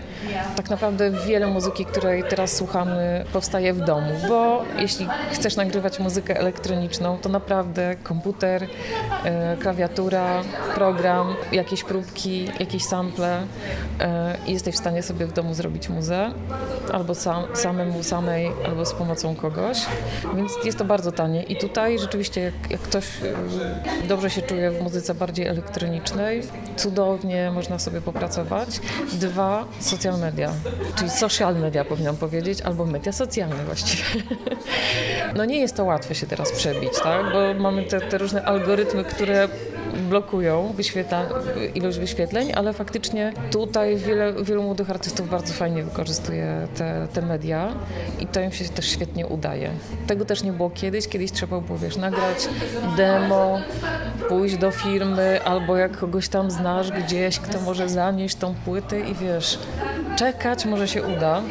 Tak 0.56 0.70
naprawdę 0.70 1.10
wiele 1.10 1.46
muzyki, 1.46 1.84
której 1.84 2.24
teraz 2.24 2.56
słuchamy, 2.56 3.24
powstaje 3.32 3.72
w 3.72 3.80
domu, 3.80 4.10
bo 4.28 4.64
jeśli 4.78 5.08
chcesz 5.32 5.56
nagrywać 5.56 5.98
muzykę 5.98 6.38
elektroniczną, 6.38 7.18
to 7.18 7.28
naprawdę 7.28 7.96
komputer, 8.02 8.66
e, 9.24 9.56
klawiatura, 9.56 10.42
program, 10.74 11.34
jakieś 11.52 11.84
próbki, 11.84 12.48
jakieś 12.60 12.84
sample 12.84 13.42
e, 14.00 14.36
i 14.46 14.52
jesteś 14.52 14.74
w 14.74 14.78
stanie 14.78 15.02
sobie 15.02 15.26
w 15.26 15.32
domu 15.32 15.54
zrobić 15.54 15.88
muzę 15.88 16.30
albo 16.92 17.14
sam, 17.14 17.44
samemu, 17.90 18.02
samej, 18.02 18.52
albo 18.66 18.86
z 18.86 18.92
pomocą 18.92 19.36
kogoś, 19.36 19.78
więc 20.36 20.52
jest 20.64 20.78
to 20.78 20.84
bardzo 20.84 21.12
tanie 21.12 21.42
i 21.42 21.56
tutaj 21.56 21.98
rzeczywiście 21.98 22.40
jak, 22.40 22.70
jak 22.70 22.80
ktoś 22.80 23.04
e, 24.02 24.08
dobrze 24.08 24.30
się 24.30 24.42
czuje 24.42 24.70
w 24.70 24.82
muzyce 24.82 25.14
bardziej 25.14 25.46
elektronicznej, 25.46 26.42
cudownie 26.76 27.50
można 27.54 27.78
sobie 27.78 28.00
popracować. 28.00 28.80
Dwa, 29.12 29.64
social 29.80 30.18
media, 30.18 30.52
czyli 30.96 31.10
social 31.10 31.56
media 31.56 31.84
powinnam 31.84 32.16
powiedzieć, 32.16 32.60
albo 32.60 32.86
media 32.86 33.12
socjalne 33.12 33.64
właściwie. 33.64 34.04
No 35.36 35.44
nie 35.44 35.58
jest 35.58 35.76
to 35.76 35.84
łatwe 35.84 36.14
się 36.14 36.26
teraz 36.26 36.52
przebić, 36.52 36.90
tak? 37.02 37.32
bo 37.32 37.62
mamy 37.62 37.82
te, 37.82 38.00
te 38.00 38.18
różne 38.18 38.44
algorytmy, 38.44 39.04
które 39.04 39.48
blokują 40.00 40.72
wyświetla, 40.76 41.26
ilość 41.74 41.98
wyświetleń, 41.98 42.52
ale 42.54 42.72
faktycznie 42.72 43.32
tutaj 43.50 43.96
wiele, 43.96 44.32
wielu 44.42 44.62
młodych 44.62 44.90
artystów 44.90 45.30
bardzo 45.30 45.54
fajnie 45.54 45.82
wykorzystuje 45.82 46.68
te, 46.76 47.08
te 47.12 47.22
media 47.22 47.68
i 48.20 48.26
to 48.26 48.40
im 48.40 48.52
się 48.52 48.64
też 48.64 48.88
świetnie 48.88 49.26
udaje. 49.26 49.70
Tego 50.06 50.24
też 50.24 50.42
nie 50.42 50.52
było 50.52 50.70
kiedyś. 50.70 51.08
Kiedyś 51.08 51.32
trzeba 51.32 51.60
było, 51.60 51.78
wiesz, 51.78 51.96
nagrać 51.96 52.48
demo, 52.96 53.60
pójść 54.28 54.56
do 54.56 54.70
firmy 54.70 55.40
albo 55.44 55.76
jak 55.76 55.96
kogoś 55.96 56.28
tam 56.28 56.50
znasz 56.50 56.90
gdzieś, 56.90 57.38
kto 57.38 57.60
może 57.60 57.88
zanieść 57.88 58.36
tą 58.36 58.54
płytę 58.54 59.00
i 59.00 59.14
wiesz, 59.14 59.58
czekać, 60.16 60.66
może 60.66 60.88
się 60.88 61.02
uda. 61.02 61.42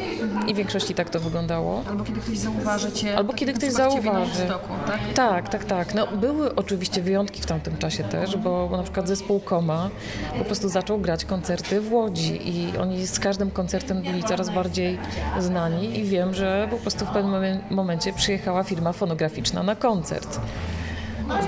I 0.46 0.54
w 0.54 0.56
większości 0.56 0.94
tak 0.94 1.10
to 1.10 1.20
wyglądało. 1.20 1.82
Albo 1.88 2.04
kiedy 2.04 2.20
ktoś 2.20 2.38
zauważy 2.38 2.92
cię. 2.92 3.16
Albo 3.16 3.32
kiedy 3.32 3.52
ktoś 3.52 3.72
zauważy. 3.72 4.46
tak? 4.86 5.00
tak, 5.14 5.48
tak, 5.48 5.64
tak. 5.64 5.94
No, 5.94 6.06
były 6.06 6.54
oczywiście 6.54 7.02
wyjątki 7.02 7.42
w 7.42 7.46
tamtym 7.46 7.76
czasie 7.76 8.04
też, 8.04 8.36
bo, 8.40 8.68
bo 8.68 8.76
na 8.76 8.82
przykład 8.82 9.08
zespół 9.08 9.40
Koma 9.40 9.90
po 10.38 10.44
prostu 10.44 10.68
zaczął 10.68 10.98
grać 10.98 11.24
koncerty 11.24 11.80
w 11.80 11.92
Łodzi 11.92 12.48
i 12.48 12.78
oni 12.78 13.06
z 13.06 13.20
każdym 13.20 13.50
koncertem 13.50 14.02
byli 14.02 14.24
coraz 14.24 14.50
bardziej 14.50 14.98
znani 15.38 15.98
i 15.98 16.04
wiem, 16.04 16.34
że 16.34 16.68
po 16.70 16.76
prostu 16.76 17.04
w 17.04 17.08
pewnym 17.08 17.60
momencie 17.70 18.12
przyjechała 18.12 18.62
firma 18.62 18.92
fonograficzna 18.92 19.62
na 19.62 19.76
koncert. 19.76 20.40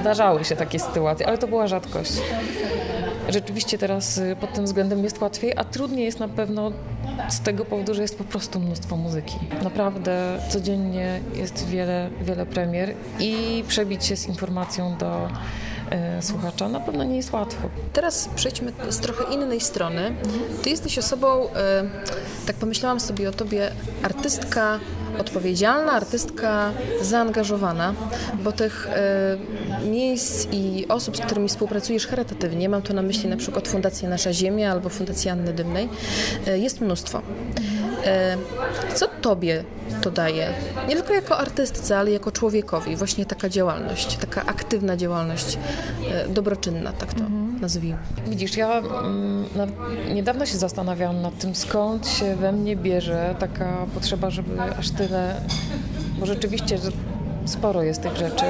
Zdarzały 0.00 0.44
się 0.44 0.56
takie 0.56 0.78
sytuacje, 0.78 1.26
ale 1.26 1.38
to 1.38 1.46
była 1.46 1.66
rzadkość. 1.66 2.12
Rzeczywiście 3.28 3.78
teraz 3.78 4.18
y, 4.18 4.36
pod 4.40 4.52
tym 4.52 4.64
względem 4.64 5.04
jest 5.04 5.20
łatwiej, 5.20 5.52
a 5.56 5.64
trudniej 5.64 6.04
jest 6.04 6.20
na 6.20 6.28
pewno 6.28 6.72
z 7.28 7.40
tego 7.40 7.64
powodu, 7.64 7.94
że 7.94 8.02
jest 8.02 8.18
po 8.18 8.24
prostu 8.24 8.60
mnóstwo 8.60 8.96
muzyki. 8.96 9.38
Naprawdę 9.62 10.38
codziennie 10.48 11.20
jest 11.34 11.68
wiele, 11.68 12.10
wiele 12.20 12.46
premier 12.46 12.94
i 13.18 13.64
przebić 13.68 14.04
się 14.04 14.16
z 14.16 14.28
informacją 14.28 14.96
do 14.96 15.28
słuchacza 16.20 16.68
na 16.68 16.80
pewno 16.80 17.04
nie 17.04 17.16
jest 17.16 17.32
łatwo. 17.32 17.68
Teraz 17.92 18.28
przejdźmy 18.34 18.72
z 18.88 18.98
trochę 18.98 19.34
innej 19.34 19.60
strony. 19.60 20.14
Ty 20.62 20.70
jesteś 20.70 20.98
osobą, 20.98 21.48
e, 21.54 21.84
tak 22.46 22.56
pomyślałam 22.56 23.00
sobie 23.00 23.28
o 23.28 23.32
tobie, 23.32 23.70
artystka 24.02 24.78
odpowiedzialna, 25.18 25.92
artystka 25.92 26.70
zaangażowana, 27.02 27.94
bo 28.44 28.52
tych 28.52 28.88
e, 28.88 29.38
miejsc 29.86 30.46
i 30.52 30.86
osób, 30.88 31.16
z 31.16 31.20
którymi 31.20 31.48
współpracujesz 31.48 32.06
charytatywnie, 32.06 32.68
mam 32.68 32.82
tu 32.82 32.94
na 32.94 33.02
myśli 33.02 33.28
na 33.28 33.36
przykład 33.36 33.68
Fundację 33.68 34.08
Nasza 34.08 34.32
Ziemia 34.32 34.72
albo 34.72 34.88
Fundację 34.88 35.32
Anny 35.32 35.52
Dymnej, 35.52 35.88
e, 36.46 36.58
jest 36.58 36.80
mnóstwo. 36.80 37.22
E, 38.04 38.36
co 38.94 39.06
tobie 39.20 39.64
to 40.02 40.10
daje? 40.10 40.48
Nie 40.88 40.96
tylko 40.96 41.12
jako 41.12 41.38
artystce, 41.38 41.98
ale 41.98 42.10
jako 42.10 42.32
człowiekowi. 42.32 42.96
Właśnie 42.96 43.26
taka 43.26 43.48
działalność, 43.48 44.16
taka 44.16 44.46
aktywna 44.46 44.96
działalność, 44.96 45.58
e, 46.10 46.28
dobroczynna, 46.28 46.92
tak 46.92 47.14
to 47.14 47.20
mhm. 47.20 47.60
nazwijmy. 47.60 47.98
Widzisz, 48.26 48.56
ja 48.56 48.78
mm, 48.78 49.44
niedawno 50.14 50.46
się 50.46 50.58
zastanawiałam 50.58 51.22
nad 51.22 51.38
tym, 51.38 51.54
skąd 51.54 52.08
się 52.08 52.36
we 52.36 52.52
mnie 52.52 52.76
bierze 52.76 53.34
taka 53.38 53.86
potrzeba, 53.94 54.30
żeby 54.30 54.60
aż 54.78 54.90
tyle, 54.90 55.34
bo 56.20 56.26
rzeczywiście 56.26 56.78
sporo 57.44 57.82
jest 57.82 58.02
tych 58.02 58.16
rzeczy. 58.16 58.44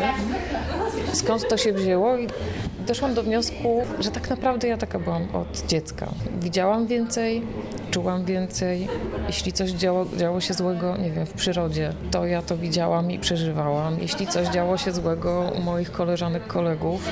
Skąd 1.12 1.48
to 1.48 1.56
się 1.56 1.72
wzięło? 1.72 2.16
I 2.16 2.26
doszłam 2.86 3.14
do 3.14 3.22
wniosku, 3.22 3.82
że 4.00 4.10
tak 4.10 4.30
naprawdę 4.30 4.68
ja 4.68 4.76
taka 4.76 4.98
byłam 4.98 5.28
od 5.32 5.66
dziecka. 5.66 6.08
Widziałam 6.40 6.86
więcej, 6.86 7.42
czułam 7.92 8.24
więcej. 8.24 8.88
Jeśli 9.26 9.52
coś 9.52 9.70
działo, 9.70 10.06
działo 10.16 10.40
się 10.40 10.54
złego, 10.54 10.96
nie 10.96 11.10
wiem, 11.10 11.26
w 11.26 11.32
przyrodzie, 11.32 11.92
to 12.10 12.26
ja 12.26 12.42
to 12.42 12.56
widziałam 12.56 13.10
i 13.10 13.18
przeżywałam. 13.18 14.00
Jeśli 14.00 14.26
coś 14.26 14.48
działo 14.48 14.76
się 14.76 14.92
złego 14.92 15.52
u 15.58 15.60
moich 15.60 15.92
koleżanek, 15.92 16.46
kolegów, 16.46 17.08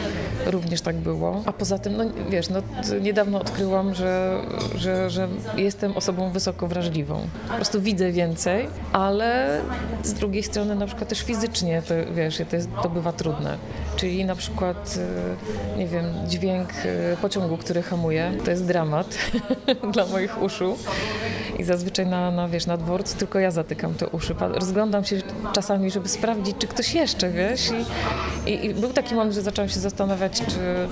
również 0.47 0.81
tak 0.81 0.97
było. 0.97 1.43
A 1.47 1.53
poza 1.53 1.79
tym, 1.79 1.97
no 1.97 2.05
wiesz, 2.31 2.49
no, 2.49 2.63
niedawno 3.01 3.41
odkryłam, 3.41 3.95
że, 3.95 4.41
że, 4.75 5.11
że 5.11 5.29
jestem 5.57 5.97
osobą 5.97 6.31
wysoko 6.31 6.69
wrażliwą. 6.69 7.21
Po 7.49 7.55
prostu 7.55 7.81
widzę 7.81 8.13
więcej, 8.13 8.69
ale 8.93 9.61
z 10.03 10.15
drugiej 10.15 10.43
strony 10.43 10.75
na 10.75 10.87
przykład 10.87 11.09
też 11.09 11.23
fizycznie 11.23 11.83
to, 11.83 11.95
wiesz, 12.15 12.43
to, 12.51 12.57
jest, 12.57 12.69
to 12.83 12.89
bywa 12.89 13.13
trudne. 13.13 13.59
Czyli 13.97 14.25
na 14.25 14.35
przykład, 14.35 14.99
y, 15.77 15.79
nie 15.79 15.87
wiem, 15.87 16.05
dźwięk 16.29 16.69
y, 16.85 17.17
pociągu, 17.23 17.57
który 17.57 17.83
hamuje, 17.83 18.33
to 18.45 18.51
jest 18.51 18.67
dramat 18.67 19.19
dla 19.95 20.07
moich 20.07 20.43
I 21.59 21.65
zazwyczaj 21.65 22.07
na, 22.07 22.31
na, 22.31 22.49
wiesz, 22.49 22.67
na 22.67 22.77
dworcu 22.77 23.17
tylko 23.17 23.39
ja 23.39 23.51
zatykam 23.51 23.95
te 23.95 24.09
uszy. 24.09 24.35
Rozglądam 24.41 25.05
się 25.05 25.23
czasami, 25.53 25.91
żeby 25.91 26.09
sprawdzić, 26.09 26.57
czy 26.59 26.67
ktoś 26.67 26.95
jeszcze, 26.95 27.31
wiesz. 27.31 27.71
I, 28.47 28.51
i, 28.51 28.67
i 28.67 28.75
był 28.75 28.93
taki 28.93 29.15
moment, 29.15 29.35
że 29.35 29.43
zaczęłam 29.43 29.69
się 29.69 29.81
zastanawiać, 29.81 30.43
czy 30.49 30.89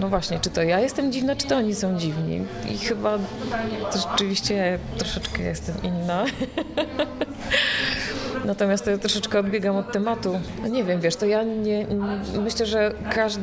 no 0.00 0.08
właśnie, 0.08 0.40
czy 0.40 0.50
to 0.50 0.62
ja 0.62 0.80
jestem 0.80 1.12
dziwna, 1.12 1.36
czy 1.36 1.46
to 1.46 1.56
oni 1.56 1.74
są 1.74 1.98
dziwni. 1.98 2.44
I 2.70 2.78
chyba 2.78 3.18
to 3.92 3.98
rzeczywiście 3.98 4.54
ja 4.54 4.78
troszeczkę 4.98 5.42
jestem 5.42 5.74
inna. 5.82 6.24
Natomiast 8.44 8.84
to 8.84 8.90
ja 8.90 8.98
troszeczkę 8.98 9.38
odbiegam 9.38 9.76
od 9.76 9.92
tematu. 9.92 10.40
No 10.62 10.68
nie 10.68 10.84
wiem, 10.84 11.00
wiesz, 11.00 11.16
to 11.16 11.26
ja 11.26 11.42
nie, 11.42 11.86
myślę, 12.44 12.66
że 12.66 12.94
każdy, 13.10 13.42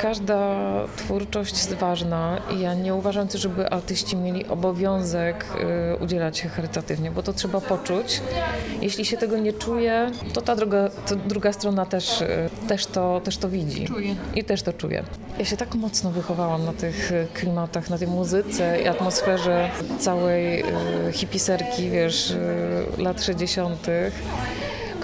każda 0.00 0.60
twórczość 0.96 1.52
jest 1.52 1.74
ważna 1.74 2.38
i 2.50 2.60
ja 2.60 2.74
nie 2.74 2.94
uważam 2.94 3.28
też, 3.28 3.40
żeby 3.40 3.70
artyści 3.70 4.16
mieli 4.16 4.46
obowiązek 4.46 5.46
y, 5.94 6.04
udzielać 6.04 6.38
się 6.38 6.48
charytatywnie, 6.48 7.10
bo 7.10 7.22
to 7.22 7.32
trzeba 7.32 7.60
poczuć. 7.60 8.20
Jeśli 8.82 9.04
się 9.04 9.16
tego 9.16 9.38
nie 9.38 9.52
czuje, 9.52 10.10
to 10.32 10.40
ta 10.40 10.56
druga, 10.56 10.88
to 10.88 11.16
druga 11.16 11.52
strona 11.52 11.86
też, 11.86 12.20
y, 12.20 12.26
też, 12.68 12.86
to, 12.86 13.20
też 13.24 13.36
to 13.36 13.48
widzi. 13.48 13.84
Czuje. 13.86 14.14
I 14.34 14.44
też 14.44 14.62
to 14.62 14.72
czuje. 14.72 15.04
Ja 15.38 15.44
się 15.44 15.56
tak 15.56 15.74
mocno 15.74 16.10
wychowałam 16.10 16.64
na 16.64 16.72
tych 16.72 17.12
y, 17.12 17.26
klimatach, 17.34 17.90
na 17.90 17.98
tej 17.98 18.08
muzyce 18.08 18.82
i 18.82 18.88
atmosferze 18.88 19.70
całej 19.98 20.60
y, 20.60 20.64
hipiserki, 21.12 21.90
wiesz, 21.90 22.30
y, 22.30 23.02
lat 23.02 23.24
60 23.24 23.86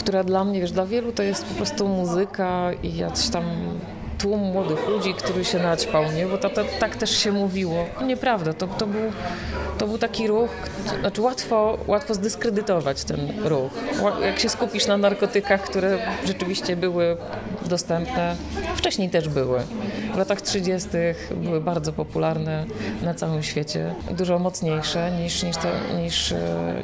która 0.06 0.24
dla 0.24 0.44
mnie, 0.44 0.60
wiesz, 0.60 0.72
dla 0.72 0.86
wielu 0.86 1.12
to 1.12 1.22
jest 1.22 1.44
po 1.44 1.54
prostu 1.54 1.88
muzyka 1.88 2.70
i 2.82 2.96
jacyś 2.96 3.28
tam 3.28 3.44
tłum 4.18 4.40
młodych 4.40 4.88
ludzi, 4.88 5.14
który 5.14 5.44
się 5.44 5.58
naćpał, 5.58 6.12
nie? 6.12 6.26
Bo 6.26 6.38
to, 6.38 6.50
to, 6.50 6.64
tak 6.80 6.96
też 6.96 7.18
się 7.18 7.32
mówiło. 7.32 7.86
Nieprawda, 8.06 8.52
to, 8.52 8.66
to, 8.66 8.86
był, 8.86 9.12
to 9.78 9.86
był 9.86 9.98
taki 9.98 10.26
ruch, 10.26 10.50
znaczy 11.00 11.22
łatwo, 11.22 11.78
łatwo 11.86 12.14
zdyskredytować 12.14 13.04
ten 13.04 13.32
ruch. 13.44 13.72
Jak 14.22 14.38
się 14.38 14.48
skupisz 14.48 14.86
na 14.86 14.96
narkotykach, 14.96 15.62
które 15.62 15.98
rzeczywiście 16.26 16.76
były 16.76 17.16
dostępne, 17.66 18.36
wcześniej 18.76 19.10
też 19.10 19.28
były. 19.28 19.60
W 20.14 20.18
latach 20.18 20.40
30. 20.40 20.88
były 21.36 21.60
bardzo 21.60 21.92
popularne 21.92 22.66
na 23.02 23.14
całym 23.14 23.42
świecie, 23.42 23.94
dużo 24.10 24.38
mocniejsze 24.38 25.10
niż, 25.10 25.42
niż, 25.42 25.56
to, 25.56 25.68
niż, 25.96 26.34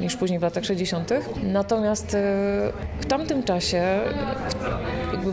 niż 0.01 0.15
później 0.15 0.39
w 0.39 0.41
latach 0.41 0.65
60. 0.65 1.09
Natomiast 1.43 2.15
e, 2.15 2.17
w 2.99 3.05
tamtym 3.05 3.43
czasie, 3.43 3.99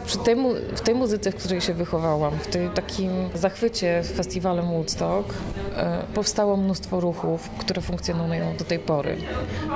przy 0.06 0.18
tej, 0.18 0.36
w 0.76 0.80
tej 0.80 0.94
muzyce, 0.94 1.32
w 1.32 1.36
której 1.36 1.60
się 1.60 1.74
wychowałam, 1.74 2.38
w 2.38 2.46
tym 2.46 2.70
takim 2.70 3.10
zachwycie 3.34 4.02
festiwalem 4.02 4.66
Woodstock, 4.66 5.34
e, 5.76 6.02
powstało 6.14 6.56
mnóstwo 6.56 7.00
ruchów, 7.00 7.49
które 7.58 7.82
funkcjonują 7.82 8.56
do 8.56 8.64
tej 8.64 8.78
pory. 8.78 9.16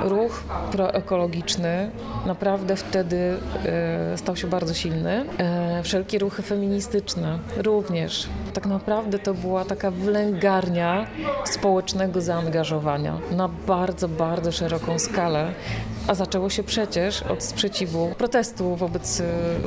Ruch 0.01 0.43
proekologiczny 0.71 1.91
naprawdę 2.25 2.75
wtedy 2.75 3.37
e, 3.65 4.17
stał 4.17 4.35
się 4.35 4.47
bardzo 4.47 4.73
silny. 4.73 5.25
Wszelkie 5.83 6.19
ruchy 6.19 6.41
feministyczne 6.41 7.39
również 7.57 8.27
tak 8.53 8.65
naprawdę 8.65 9.19
to 9.19 9.33
była 9.33 9.65
taka 9.65 9.91
wlęgarnia 9.91 11.07
społecznego 11.45 12.21
zaangażowania 12.21 13.17
na 13.31 13.47
bardzo, 13.47 14.07
bardzo 14.07 14.51
szeroką 14.51 14.99
skalę. 14.99 15.51
A 16.07 16.13
zaczęło 16.13 16.49
się 16.49 16.63
przecież 16.63 17.23
od 17.23 17.43
sprzeciwu, 17.43 18.15
protestu 18.17 18.75
wobec 18.75 19.19
y, 19.19 19.23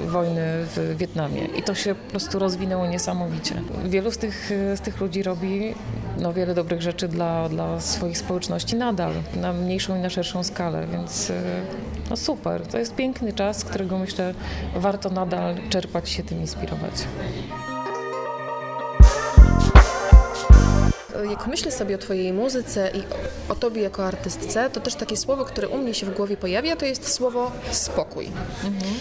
wojny 0.06 0.42
w 0.44 0.94
Wietnamie. 0.96 1.44
I 1.44 1.62
to 1.62 1.74
się 1.74 1.94
po 1.94 2.10
prostu 2.10 2.38
rozwinęło 2.38 2.86
niesamowicie. 2.86 3.62
Wielu 3.84 4.10
z 4.10 4.18
tych, 4.18 4.50
z 4.74 4.80
tych 4.80 5.00
ludzi 5.00 5.22
robi 5.22 5.74
no, 6.18 6.32
wiele 6.32 6.54
dobrych 6.54 6.82
rzeczy 6.82 7.08
dla, 7.08 7.48
dla 7.48 7.80
swoich 7.80 8.18
społeczności 8.18 8.76
nadal, 8.76 9.12
na 9.36 9.52
mniejszą 9.52 9.96
i 9.96 10.00
na 10.00 10.10
szerszą 10.10 10.44
skalę, 10.44 10.86
więc 10.92 11.30
y, 11.30 11.34
no 12.10 12.16
super. 12.16 12.66
To 12.66 12.78
jest 12.78 12.94
piękny 12.94 13.32
czas, 13.32 13.64
którego 13.64 13.98
myślę 13.98 14.34
warto 14.76 15.10
nadal 15.10 15.54
czerpać 15.70 16.10
się 16.10 16.22
tym 16.22 16.40
inspirować. 16.40 16.92
Jak 21.30 21.46
myślę 21.46 21.72
sobie 21.72 21.94
o 21.94 21.98
Twojej 21.98 22.32
muzyce 22.32 22.90
i 22.94 23.02
o 23.52 23.54
Tobie 23.54 23.82
jako 23.82 24.06
artystce, 24.06 24.70
to 24.70 24.80
też 24.80 24.94
takie 24.94 25.16
słowo, 25.16 25.44
które 25.44 25.68
u 25.68 25.78
mnie 25.78 25.94
się 25.94 26.06
w 26.06 26.16
głowie 26.16 26.36
pojawia, 26.36 26.76
to 26.76 26.86
jest 26.86 27.12
słowo 27.12 27.52
spokój. 27.70 28.26
Mhm. 28.64 28.94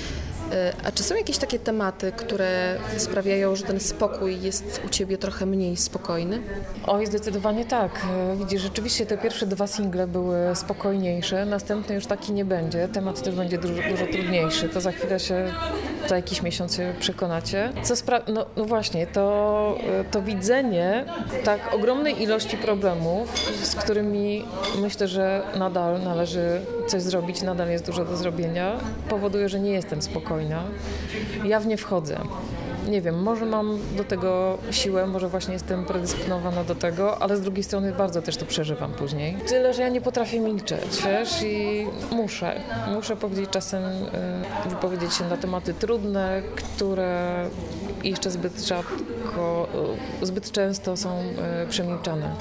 A 0.84 0.92
czy 0.92 1.04
są 1.04 1.16
jakieś 1.16 1.38
takie 1.38 1.60
tematy, 1.60 2.12
które 2.12 2.78
sprawiają, 2.98 3.56
że 3.56 3.64
ten 3.64 3.80
spokój 3.80 4.42
jest 4.42 4.82
u 4.86 4.90
Ciebie 4.90 5.18
trochę 5.18 5.46
mniej 5.46 5.78
spokojny? 5.78 6.42
Oj, 6.88 7.06
zdecydowanie 7.06 7.66
tak. 7.66 7.92
Widzisz, 8.36 8.62
rzeczywiście 8.62 9.06
te 9.06 9.18
pierwsze 9.18 9.46
dwa 9.46 9.68
single 9.68 10.08
były 10.08 10.56
spokojniejsze, 10.56 11.46
następny 11.46 11.96
już 11.96 12.06
taki 12.06 12.32
nie 12.32 12.46
będzie. 12.46 12.88
Temat 12.88 13.22
też 13.22 13.36
będzie 13.36 13.58
dużo, 13.58 13.82
dużo 13.90 14.06
trudniejszy. 14.06 14.70
To 14.70 14.82
za 14.82 14.92
chwilę 14.92 15.20
się, 15.20 15.54
za 16.08 16.16
jakiś 16.16 16.42
miesiąc 16.42 16.76
się 16.76 16.94
przekonacie. 17.00 17.70
Co 17.84 17.94
spra- 17.94 18.22
no, 18.28 18.46
no 18.58 18.66
właśnie, 18.66 19.08
to, 19.08 19.78
to 20.12 20.22
widzenie 20.22 21.06
tak 21.44 21.74
ogromnej 21.74 22.24
ilości 22.24 22.58
problemów, 22.58 23.40
z 23.64 23.76
którymi 23.76 24.46
myślę, 24.82 25.08
że 25.08 25.42
nadal 25.58 26.02
należy 26.04 26.62
coś 26.88 27.02
zrobić, 27.02 27.42
nadal 27.42 27.70
jest 27.70 27.86
dużo 27.86 28.06
do 28.06 28.18
zrobienia, 28.18 28.72
powoduje, 29.10 29.50
że 29.50 29.60
nie 29.60 29.72
jestem 29.72 30.02
spokojna. 30.02 30.64
Ja 31.46 31.60
w 31.60 31.68
nie 31.68 31.78
wchodzę. 31.78 32.18
Nie 32.88 33.02
wiem, 33.02 33.24
może 33.24 33.46
mam 33.46 33.80
do 33.98 34.04
tego 34.04 34.58
siłę, 34.72 35.08
może 35.08 35.30
właśnie 35.30 35.54
jestem 35.54 35.86
predysponowana 35.86 36.64
do 36.64 36.76
tego, 36.76 37.22
ale 37.22 37.38
z 37.38 37.42
drugiej 37.42 37.64
strony 37.64 37.92
bardzo 37.92 38.22
też 38.22 38.38
to 38.38 38.46
przeżywam 38.46 38.94
później. 38.94 39.38
Tyle, 39.48 39.74
że 39.74 39.82
ja 39.82 39.90
nie 39.90 40.02
potrafię 40.02 40.40
milczeć, 40.40 41.04
wiesz, 41.06 41.44
i 41.44 41.86
muszę. 42.12 42.62
Muszę 42.94 43.16
powiedzieć 43.16 43.50
czasem, 43.50 43.84
y, 44.66 44.70
wypowiedzieć 44.70 45.14
się 45.14 45.24
na 45.24 45.38
tematy 45.38 45.74
trudne, 45.74 46.42
które 46.56 47.46
jeszcze 48.04 48.32
zbyt 48.32 48.62
rzadko, 48.62 49.68
y, 50.22 50.26
zbyt 50.26 50.52
często 50.52 50.98
są 50.98 51.20
y, 51.64 51.68
przemilczane. 51.70 52.36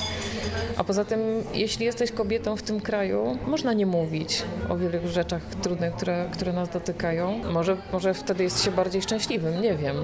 A 0.77 0.85
poza 0.85 1.05
tym, 1.05 1.21
jeśli 1.55 1.87
jesteś 1.87 2.13
kobietą 2.13 2.57
w 2.57 2.63
tym 2.63 2.81
kraju, 2.81 3.39
można 3.47 3.73
nie 3.73 3.87
mówić 3.87 4.43
o 4.69 4.77
wielu 4.77 5.09
rzeczach 5.09 5.43
trudnych, 5.63 5.95
które, 5.95 6.29
które 6.33 6.53
nas 6.53 6.69
dotykają. 6.69 7.41
Może, 7.53 7.77
może 7.93 8.15
wtedy 8.15 8.43
jest 8.45 8.65
się 8.65 8.71
bardziej 8.71 9.03
szczęśliwym, 9.03 9.63
nie 9.63 9.75
wiem. 9.75 9.97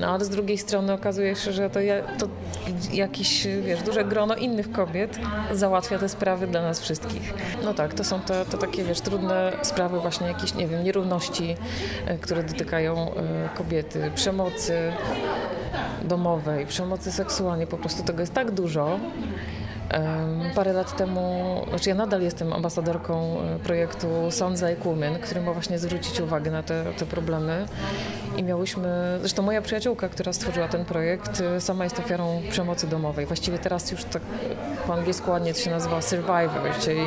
No 0.00 0.08
ale 0.08 0.24
z 0.24 0.28
drugiej 0.28 0.58
strony 0.58 0.92
okazuje 0.92 1.36
się, 1.36 1.52
że 1.52 1.70
to, 1.70 1.80
to 2.18 2.28
jakieś, 2.92 3.46
wiesz, 3.46 3.82
duże 3.82 4.04
grono 4.04 4.36
innych 4.36 4.72
kobiet 4.72 5.18
załatwia 5.52 5.98
te 5.98 6.08
sprawy 6.08 6.46
dla 6.46 6.62
nas 6.62 6.80
wszystkich. 6.80 7.34
No 7.64 7.74
tak, 7.74 7.94
to 7.94 8.04
są 8.04 8.20
te, 8.20 8.44
to 8.44 8.58
takie, 8.58 8.84
wiesz, 8.84 9.00
trudne 9.00 9.52
sprawy 9.62 10.00
właśnie 10.00 10.26
jakieś, 10.26 10.54
nie 10.54 10.66
wiem, 10.66 10.84
nierówności, 10.84 11.56
e, 12.06 12.18
które 12.18 12.42
dotykają 12.42 13.14
e, 13.14 13.48
kobiety, 13.54 14.10
przemocy 14.14 14.92
domowej, 16.02 16.66
przemocy 16.66 17.12
seksualnej, 17.12 17.66
po 17.66 17.78
prostu 17.78 18.02
tego 18.02 18.20
jest 18.20 18.34
tak 18.34 18.50
dużo, 18.50 18.98
Parę 20.54 20.72
lat 20.72 20.96
temu, 20.96 21.64
znaczy 21.68 21.88
ja 21.88 21.94
nadal 21.94 22.22
jestem 22.22 22.52
ambasadorką 22.52 23.40
e, 23.40 23.58
projektu 23.58 24.08
Sądza 24.30 24.66
Women, 24.84 25.18
który 25.18 25.40
ma 25.40 25.52
właśnie 25.52 25.78
zwrócić 25.78 26.20
uwagę 26.20 26.50
na 26.50 26.62
te, 26.62 26.84
te 26.98 27.06
problemy. 27.06 27.66
I 28.36 28.42
miałyśmy, 28.42 29.18
zresztą 29.20 29.42
moja 29.42 29.62
przyjaciółka, 29.62 30.08
która 30.08 30.32
stworzyła 30.32 30.68
ten 30.68 30.84
projekt, 30.84 31.40
e, 31.40 31.60
sama 31.60 31.84
jest 31.84 31.98
ofiarą 31.98 32.42
przemocy 32.50 32.86
domowej. 32.86 33.26
Właściwie 33.26 33.58
teraz 33.58 33.90
już 33.90 34.04
tak 34.04 34.22
po 34.86 34.94
angielsku 34.94 35.30
ładnie 35.30 35.54
to 35.54 35.60
się 35.60 35.70
nazywa 35.70 36.02
survivor, 36.02 36.78
czyli 36.80 37.00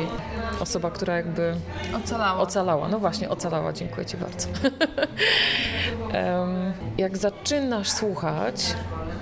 osoba, 0.60 0.90
która 0.90 1.16
jakby 1.16 1.54
ocalała. 1.96 2.40
Ocalała, 2.40 2.88
no 2.88 2.98
właśnie, 2.98 3.28
ocalała, 3.28 3.72
dziękuję 3.72 4.06
Ci 4.06 4.16
bardzo. 4.16 4.48
Jak 6.98 7.16
zaczynasz 7.16 7.90
słuchać 7.90 8.74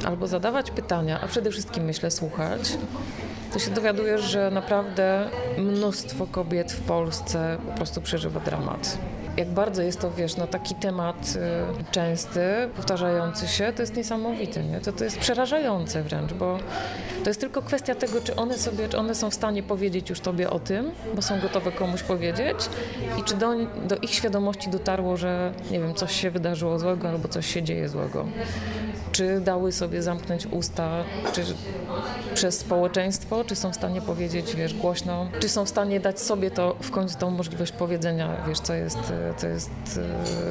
albo 0.04 0.26
zadawać 0.26 0.70
pytania, 0.70 1.20
a 1.20 1.28
przede 1.28 1.50
wszystkim 1.50 1.84
myślę 1.84 2.10
słuchać, 2.10 2.78
to 3.52 3.58
się 3.58 3.70
dowiadujesz, 3.70 4.22
że 4.22 4.50
naprawdę 4.50 5.30
mnóstwo 5.58 6.26
kobiet 6.26 6.72
w 6.72 6.80
Polsce 6.80 7.58
po 7.66 7.72
prostu 7.72 8.00
przeżywa 8.00 8.40
dramat. 8.40 8.98
Jak 9.36 9.48
bardzo 9.48 9.82
jest 9.82 10.00
to, 10.00 10.10
wiesz, 10.10 10.36
no 10.36 10.46
taki 10.46 10.74
temat 10.74 11.34
y, 11.80 11.92
częsty, 11.92 12.40
powtarzający 12.76 13.48
się, 13.48 13.72
to 13.76 13.82
jest 13.82 13.96
niesamowite, 13.96 14.64
nie? 14.64 14.80
To, 14.80 14.92
to 14.92 15.04
jest 15.04 15.18
przerażające 15.18 16.02
wręcz, 16.02 16.32
bo 16.32 16.58
to 17.24 17.30
jest 17.30 17.40
tylko 17.40 17.62
kwestia 17.62 17.94
tego, 17.94 18.20
czy 18.20 18.36
one 18.36 18.58
sobie, 18.58 18.88
czy 18.88 18.98
one 18.98 19.14
są 19.14 19.30
w 19.30 19.34
stanie 19.34 19.62
powiedzieć 19.62 20.10
już 20.10 20.20
tobie 20.20 20.50
o 20.50 20.58
tym, 20.58 20.90
bo 21.14 21.22
są 21.22 21.40
gotowe 21.40 21.72
komuś 21.72 22.02
powiedzieć 22.02 22.56
i 23.18 23.22
czy 23.22 23.36
do, 23.36 23.54
do 23.88 23.96
ich 23.96 24.14
świadomości 24.14 24.70
dotarło, 24.70 25.16
że 25.16 25.52
nie 25.70 25.80
wiem, 25.80 25.94
coś 25.94 26.20
się 26.20 26.30
wydarzyło 26.30 26.78
złego 26.78 27.08
albo 27.08 27.28
coś 27.28 27.46
się 27.46 27.62
dzieje 27.62 27.88
złego 27.88 28.26
czy 29.12 29.40
dały 29.40 29.72
sobie 29.72 30.02
zamknąć 30.02 30.46
usta, 30.46 31.04
czy 31.32 31.42
przez 32.34 32.58
społeczeństwo, 32.58 33.44
czy 33.44 33.56
są 33.56 33.72
w 33.72 33.74
stanie 33.74 34.00
powiedzieć, 34.00 34.56
wiesz, 34.56 34.74
głośno, 34.74 35.28
czy 35.40 35.48
są 35.48 35.64
w 35.64 35.68
stanie 35.68 36.00
dać 36.00 36.20
sobie 36.20 36.50
to 36.50 36.76
w 36.80 36.90
końcu 36.90 37.18
tą 37.18 37.30
możliwość 37.30 37.72
powiedzenia, 37.72 38.36
wiesz, 38.48 38.60
co 38.60 38.74
jest, 38.74 38.98
co 39.36 39.46
jest 39.46 39.70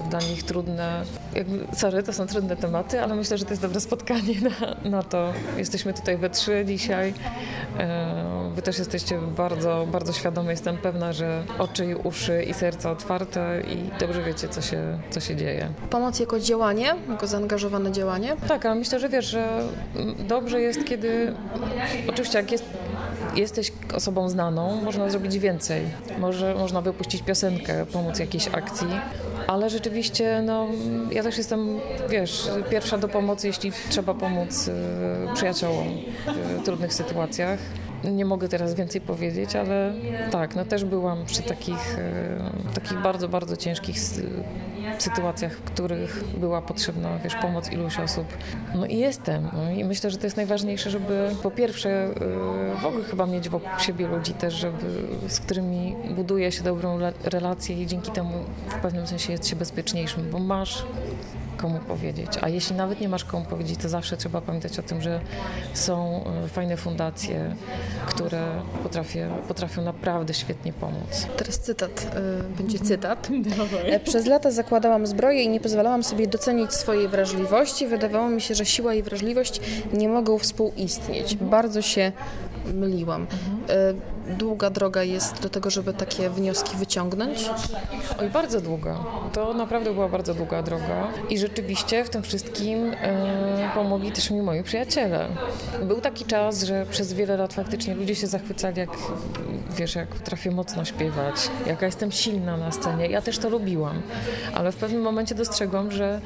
e, 0.06 0.10
dla 0.10 0.19
nich 0.19 0.43
trudne. 0.43 1.04
Jakby, 1.36 1.67
sorry, 1.76 2.04
to 2.04 2.13
są 2.13 2.28
trudne 2.28 2.56
tematy, 2.56 3.02
ale 3.02 3.15
myślę, 3.15 3.38
że 3.38 3.45
to 3.45 3.52
jest 3.52 3.62
dobre 3.62 3.80
spotkanie 3.80 4.36
na, 4.41 4.89
na 4.89 5.04
to. 5.04 5.34
Jesteśmy 5.58 5.93
tutaj 5.93 6.17
we 6.17 6.30
trzy 6.30 6.63
dzisiaj. 6.67 7.13
E, 7.80 8.52
wy 8.56 8.62
też 8.62 8.80
jesteście 8.80 9.19
bardzo, 9.38 9.88
bardzo 9.91 10.13
świadome. 10.13 10.52
Jestem 10.52 10.78
pewna, 10.78 11.13
że 11.13 11.43
oczy 11.60 11.86
i 11.86 11.95
uszy 11.95 12.43
i 12.43 12.54
serca 12.54 12.91
otwarte 12.91 13.62
i 13.62 14.00
dobrze 14.00 14.24
wiecie, 14.24 14.50
co 14.50 14.62
się, 14.62 15.00
co 15.10 15.19
się 15.19 15.36
dzieje. 15.36 15.69
Pomoc 15.89 16.19
jako 16.19 16.39
działanie, 16.39 16.95
jako 17.10 17.28
zaangażowane 17.28 17.91
działanie? 17.91 18.36
Tak, 18.49 18.65
ale 18.65 18.75
myślę, 18.75 18.99
że 18.99 19.09
wiesz, 19.09 19.25
że 19.25 19.63
dobrze 20.27 20.62
jest, 20.62 20.85
kiedy 20.85 21.33
oczywiście 22.07 22.38
jak 22.38 22.51
jest 22.51 22.65
jesteś 23.35 23.71
osobą 23.93 24.29
znaną, 24.29 24.81
można 24.81 25.09
zrobić 25.09 25.39
więcej. 25.39 25.81
Może, 26.17 26.55
można 26.55 26.81
wypuścić 26.81 27.21
piosenkę, 27.21 27.85
pomóc 27.85 28.19
jakiejś 28.19 28.47
akcji, 28.47 28.88
ale 29.47 29.69
rzeczywiście 29.69 30.41
no, 30.45 30.67
ja 31.12 31.23
też 31.23 31.38
jestem, 31.38 31.79
wiesz, 32.09 32.49
pierwsza 32.69 32.97
do 32.97 33.07
pomocy, 33.07 33.47
jeśli 33.47 33.71
trzeba 33.89 34.13
pomóc 34.13 34.67
y, 34.67 34.73
przyjaciołom 35.33 35.88
w 36.59 36.63
trudnych 36.65 36.93
sytuacjach. 36.93 37.59
Nie 38.03 38.25
mogę 38.25 38.49
teraz 38.49 38.73
więcej 38.73 39.01
powiedzieć, 39.01 39.55
ale 39.55 39.93
tak, 40.31 40.55
no 40.55 40.65
też 40.65 40.85
byłam 40.85 41.25
przy 41.25 41.41
takich, 41.41 41.97
e, 41.99 42.73
takich 42.73 43.01
bardzo, 43.01 43.29
bardzo 43.29 43.57
ciężkich 43.57 43.99
sytuacjach, 44.99 45.53
w 45.53 45.62
których 45.62 46.23
była 46.38 46.62
potrzebna, 46.62 47.19
wiesz, 47.23 47.35
pomoc 47.35 47.71
iluś 47.71 47.99
osób. 47.99 48.25
No 48.75 48.85
i 48.85 48.97
jestem. 48.97 49.47
No 49.53 49.71
i 49.71 49.83
myślę, 49.83 50.09
że 50.12 50.17
to 50.17 50.25
jest 50.25 50.38
najważniejsze, 50.38 50.89
żeby 50.89 51.29
po 51.43 51.51
pierwsze 51.51 51.89
e, 51.89 52.81
w 52.81 52.85
ogóle 52.85 53.03
chyba 53.03 53.25
mieć 53.25 53.49
wokół 53.49 53.79
siebie 53.79 54.07
ludzi 54.07 54.33
też, 54.33 54.53
żeby, 54.53 55.07
z 55.27 55.39
którymi 55.39 55.95
buduje 56.15 56.51
się 56.51 56.63
dobrą 56.63 56.99
relację 57.23 57.83
i 57.83 57.88
dzięki 57.88 58.12
temu 58.12 58.33
w 58.67 58.75
pewnym 58.75 59.07
sensie 59.07 59.31
jest 59.31 59.47
się 59.47 59.55
bezpieczniejszym, 59.55 60.29
bo 60.31 60.39
masz 60.39 60.85
komu 61.62 61.80
powiedzieć. 61.80 62.30
A 62.41 62.50
jeśli 62.50 62.76
nawet 62.76 63.02
nie 63.02 63.10
masz 63.10 63.24
komu 63.24 63.45
powiedzieć, 63.45 63.80
to 63.80 63.89
zawsze 63.89 64.17
trzeba 64.17 64.41
pamiętać 64.41 64.80
o 64.80 64.84
tym, 64.84 65.02
że 65.02 65.19
są 65.74 66.24
e, 66.45 66.48
fajne 66.48 66.78
fundacje, 66.78 67.56
które 68.06 68.62
potrafię, 68.84 69.30
potrafią 69.48 69.82
naprawdę 69.82 70.34
świetnie 70.34 70.74
pomóc. 70.74 71.28
Teraz 71.38 71.60
cytat, 71.60 72.15
y, 72.50 72.58
będzie 72.58 72.80
cytat. 72.80 73.30
Dawaj. 73.58 74.00
Przez 74.00 74.26
lata 74.26 74.52
zakładałam 74.52 75.08
zbroję 75.08 75.43
i 75.43 75.50
nie 75.50 75.60
pozwalałam 75.60 76.04
sobie 76.04 76.28
docenić 76.28 76.74
swojej 76.74 77.08
wrażliwości. 77.08 77.88
Wydawało 77.88 78.30
mi 78.30 78.41
się, 78.41 78.56
że 78.56 78.65
siła 78.65 78.93
i 78.93 79.04
wrażliwość 79.04 79.62
nie 79.93 80.10
mogą 80.10 80.38
współistnieć. 80.38 81.36
Bardzo 81.36 81.82
się 81.82 82.12
myliłam. 82.74 83.24
Y, 83.24 84.18
długa 84.29 84.69
droga 84.69 85.03
jest 85.03 85.41
do 85.41 85.49
tego, 85.49 85.69
żeby 85.69 85.93
takie 85.93 86.29
wnioski 86.29 86.77
wyciągnąć? 86.77 87.49
Oj, 88.19 88.29
bardzo 88.29 88.61
długa. 88.61 88.97
To 89.33 89.53
naprawdę 89.53 89.93
była 89.93 90.09
bardzo 90.09 90.33
długa 90.33 90.63
droga 90.63 91.07
i 91.29 91.37
rzeczywiście 91.37 92.03
w 92.03 92.09
tym 92.09 92.23
wszystkim 92.23 92.93
e, 93.01 93.69
pomogli 93.75 94.11
też 94.11 94.31
mi 94.31 94.41
moi 94.41 94.63
przyjaciele. 94.63 95.27
Był 95.83 96.01
taki 96.01 96.25
czas, 96.25 96.63
że 96.63 96.85
przez 96.91 97.13
wiele 97.13 97.37
lat 97.37 97.53
faktycznie 97.53 97.95
ludzie 97.95 98.15
się 98.15 98.27
zachwycali, 98.27 98.79
jak 98.79 98.89
wiesz, 99.77 99.95
jak 99.95 100.07
potrafię 100.07 100.51
mocno 100.51 100.85
śpiewać, 100.85 101.49
jaka 101.65 101.85
jestem 101.85 102.11
silna 102.11 102.57
na 102.57 102.71
scenie. 102.71 103.07
Ja 103.07 103.21
też 103.21 103.37
to 103.37 103.49
lubiłam, 103.49 104.01
ale 104.53 104.71
w 104.71 104.75
pewnym 104.75 105.01
momencie 105.01 105.35
dostrzegłam, 105.35 105.91
że 105.91 106.21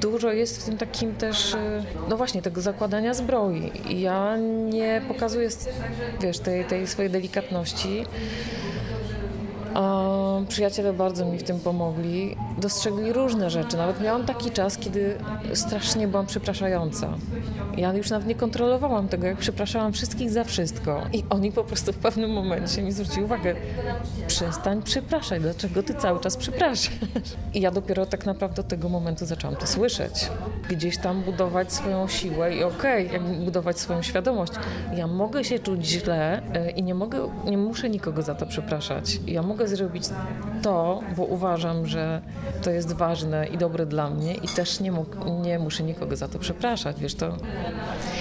dużo 0.00 0.32
jest 0.32 0.62
w 0.62 0.64
tym 0.64 0.78
takim 0.78 1.14
też, 1.14 1.54
e, 1.54 1.84
no 2.08 2.16
właśnie, 2.16 2.42
tego 2.42 2.60
zakładania 2.60 3.14
zbroi. 3.14 3.72
I 3.88 4.00
ja 4.00 4.36
nie 4.70 5.02
pokazuję, 5.08 5.48
wiesz, 6.20 6.38
tej, 6.38 6.64
tej 6.64 6.86
swojej 6.86 7.10
delikatności 7.10 7.41
przyczepności. 7.42 8.04
Przyjaciele 10.48 10.92
bardzo 10.92 11.24
mi 11.24 11.38
w 11.38 11.42
tym 11.42 11.60
pomogli. 11.60 12.36
Dostrzegli 12.58 13.12
różne 13.12 13.50
rzeczy. 13.50 13.76
Nawet 13.76 14.00
miałam 14.00 14.24
taki 14.24 14.50
czas, 14.50 14.78
kiedy 14.78 15.18
strasznie 15.54 16.08
byłam 16.08 16.26
przepraszająca. 16.26 17.08
Ja 17.76 17.92
już 17.92 18.10
nawet 18.10 18.28
nie 18.28 18.34
kontrolowałam 18.34 19.08
tego, 19.08 19.26
jak 19.26 19.36
przepraszałam 19.36 19.92
wszystkich 19.92 20.30
za 20.30 20.44
wszystko. 20.44 21.02
I 21.12 21.24
oni 21.30 21.52
po 21.52 21.64
prostu 21.64 21.92
w 21.92 21.96
pewnym 21.96 22.30
momencie 22.30 22.82
mi 22.82 22.92
zwrócili 22.92 23.24
uwagę: 23.24 23.54
przestań 24.26 24.82
przepraszać, 24.82 25.42
dlaczego 25.42 25.82
ty 25.82 25.94
cały 25.94 26.20
czas 26.20 26.36
przepraszasz? 26.36 26.90
I 27.54 27.60
ja 27.60 27.70
dopiero 27.70 28.06
tak 28.06 28.26
naprawdę 28.26 28.62
od 28.62 28.68
tego 28.68 28.88
momentu 28.88 29.26
zaczęłam 29.26 29.56
to 29.56 29.66
słyszeć. 29.66 30.30
Gdzieś 30.68 30.98
tam 30.98 31.22
budować 31.22 31.72
swoją 31.72 32.08
siłę 32.08 32.56
i 32.56 32.64
okej, 32.64 33.06
okay, 33.06 33.18
jak 33.18 33.44
budować 33.44 33.78
swoją 33.78 34.02
świadomość. 34.02 34.52
Ja 34.96 35.06
mogę 35.06 35.44
się 35.44 35.58
czuć 35.58 35.86
źle 35.86 36.42
e, 36.54 36.70
i 36.70 36.82
nie 36.82 36.94
mogę, 36.94 37.28
nie 37.44 37.58
muszę 37.58 37.90
nikogo 37.90 38.22
za 38.22 38.34
to 38.34 38.46
przepraszać. 38.46 39.20
Ja 39.26 39.42
mogę 39.42 39.68
zrobić 39.68 40.04
to, 40.62 41.00
bo 41.16 41.24
uważam, 41.24 41.86
że 41.86 42.22
to 42.62 42.70
jest 42.70 42.92
ważne 42.92 43.46
i 43.46 43.58
dobre 43.58 43.86
dla 43.86 44.10
mnie 44.10 44.34
i 44.34 44.48
też 44.48 44.80
nie, 44.80 44.92
nie 45.42 45.58
muszę 45.58 45.82
nikogo 45.82 46.16
za 46.16 46.28
to 46.28 46.38
przepraszać, 46.38 47.00
wiesz, 47.00 47.14
to... 47.14 47.36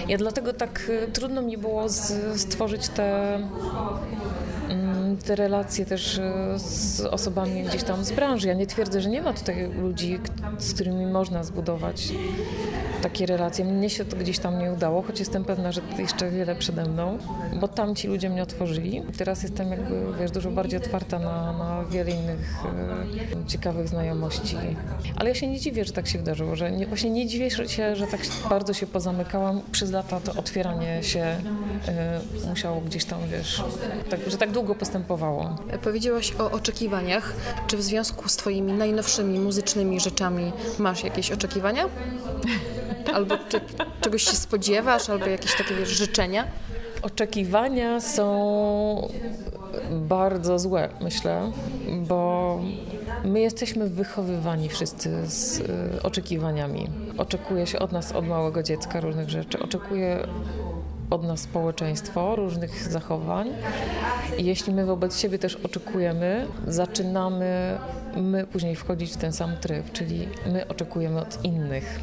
Ja 0.07 0.17
dlatego 0.17 0.53
tak 0.53 0.89
y, 0.89 1.11
trudno 1.11 1.41
mi 1.41 1.57
było 1.57 1.89
z, 1.89 2.13
stworzyć 2.41 2.89
te 2.89 3.35
mm, 4.69 5.17
te 5.25 5.35
relacje 5.35 5.85
też 5.85 6.17
y, 6.17 6.21
z 6.57 7.01
osobami 7.01 7.63
gdzieś 7.63 7.83
tam 7.83 8.03
z 8.03 8.11
branży. 8.11 8.47
Ja 8.47 8.53
nie 8.53 8.67
twierdzę, 8.67 9.01
że 9.01 9.09
nie 9.09 9.21
ma 9.21 9.33
tutaj 9.33 9.71
ludzi, 9.81 10.19
z 10.57 10.73
którymi 10.73 11.05
można 11.05 11.43
zbudować 11.43 12.13
takie 13.01 13.25
relacje. 13.25 13.65
Mnie 13.65 13.89
się 13.89 14.05
to 14.05 14.17
gdzieś 14.17 14.39
tam 14.39 14.59
nie 14.59 14.71
udało, 14.71 15.01
choć 15.01 15.19
jestem 15.19 15.45
pewna, 15.45 15.71
że 15.71 15.81
jeszcze 15.97 16.31
wiele 16.31 16.55
przede 16.55 16.85
mną, 16.85 17.17
bo 17.59 17.67
tam 17.67 17.95
ci 17.95 18.07
ludzie 18.07 18.29
mnie 18.29 18.43
otworzyli. 18.43 19.03
Teraz 19.17 19.43
jestem 19.43 19.71
jakby, 19.71 20.05
wiesz, 20.19 20.31
dużo 20.31 20.51
bardziej 20.51 20.79
otwarta 20.79 21.19
na, 21.19 21.53
na 21.53 21.83
wiele 21.85 22.11
innych 22.11 22.63
e, 23.43 23.47
ciekawych 23.47 23.87
znajomości. 23.87 24.57
Ale 25.15 25.29
ja 25.29 25.35
się 25.35 25.47
nie 25.47 25.59
dziwię, 25.59 25.85
że 25.85 25.93
tak 25.93 26.07
się 26.07 26.17
wydarzyło, 26.17 26.55
że 26.55 26.71
nie, 26.71 26.87
właśnie 26.87 27.09
nie 27.09 27.27
dziwię 27.27 27.49
się, 27.49 27.95
że 27.95 28.07
tak 28.07 28.21
bardzo 28.49 28.73
się 28.73 28.87
pozamykałam. 28.87 29.61
Przez 29.71 29.91
lata 29.91 30.19
to 30.19 30.33
otwieranie 30.33 31.03
się 31.03 31.19
e, 31.19 32.19
musiało 32.49 32.81
gdzieś 32.81 33.05
tam, 33.05 33.19
wiesz, 33.31 33.63
tak, 34.09 34.19
że 34.27 34.37
tak 34.37 34.51
długo 34.51 34.75
postępowało. 34.75 35.55
Powiedziałaś 35.83 36.33
o 36.39 36.51
oczekiwaniach. 36.51 37.33
Czy 37.67 37.77
w 37.77 37.81
związku 37.81 38.29
z 38.29 38.35
twoimi 38.35 38.73
najnowszymi 38.73 39.39
muzycznymi 39.39 39.99
rzeczami 39.99 40.51
masz 40.79 41.03
jakieś 41.03 41.31
oczekiwania? 41.31 41.85
Albo 43.13 43.37
czy, 43.49 43.61
czegoś 44.01 44.23
się 44.23 44.35
spodziewasz, 44.35 45.09
albo 45.09 45.25
jakieś 45.25 45.57
takie 45.57 45.75
wiesz, 45.75 45.89
życzenia? 45.89 46.47
Oczekiwania 47.01 48.01
są 48.01 49.09
bardzo 49.91 50.59
złe, 50.59 50.89
myślę, 51.01 51.51
bo 52.07 52.59
my 53.23 53.39
jesteśmy 53.39 53.89
wychowywani 53.89 54.69
wszyscy 54.69 55.27
z 55.27 55.59
y, 55.59 56.03
oczekiwaniami. 56.03 56.87
Oczekuje 57.17 57.67
się 57.67 57.79
od 57.79 57.91
nas 57.91 58.11
od 58.11 58.27
małego 58.27 58.63
dziecka 58.63 58.99
różnych 58.99 59.29
rzeczy, 59.29 59.59
oczekuje 59.59 60.27
od 61.11 61.23
nas 61.23 61.39
społeczeństwo 61.39 62.35
różnych 62.35 62.83
zachowań. 62.91 63.49
I 64.37 64.45
jeśli 64.45 64.73
my 64.73 64.85
wobec 64.85 65.19
siebie 65.19 65.39
też 65.39 65.55
oczekujemy, 65.55 66.47
zaczynamy 66.67 67.77
my 68.15 68.47
później 68.47 68.75
wchodzić 68.75 69.13
w 69.13 69.17
ten 69.17 69.33
sam 69.33 69.57
tryb, 69.57 69.91
czyli 69.91 70.27
my 70.45 70.67
oczekujemy 70.67 71.21
od 71.21 71.45
innych. 71.45 71.99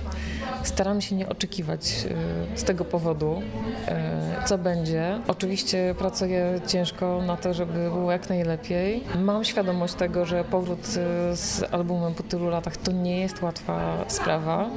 Staramy 0.63 1.03
się 1.03 1.17
nie 1.17 1.29
oczekiwać 1.29 2.07
y, 2.55 2.59
z 2.59 2.65
tego 2.65 2.85
powodu, 2.85 3.43
y, 4.43 4.45
co 4.47 4.59
będzie. 4.59 5.21
Oczywiście 5.29 5.95
pracuję 5.99 6.61
ciężko 6.67 7.23
na 7.27 7.37
to, 7.37 7.55
żeby 7.55 7.73
było 7.73 8.13
jak 8.13 8.29
najlepiej. 8.29 9.05
Mam 9.19 9.45
świadomość 9.45 9.95
tego, 9.95 10.27
że 10.27 10.45
powrót 10.45 10.81
y, 10.81 11.37
z 11.37 11.65
albumem 11.71 12.15
po 12.15 12.23
tylu 12.23 12.49
latach 12.49 12.77
to 12.77 12.93
nie 12.93 13.21
jest 13.21 13.43
łatwa 13.43 14.05
sprawa. 14.09 14.71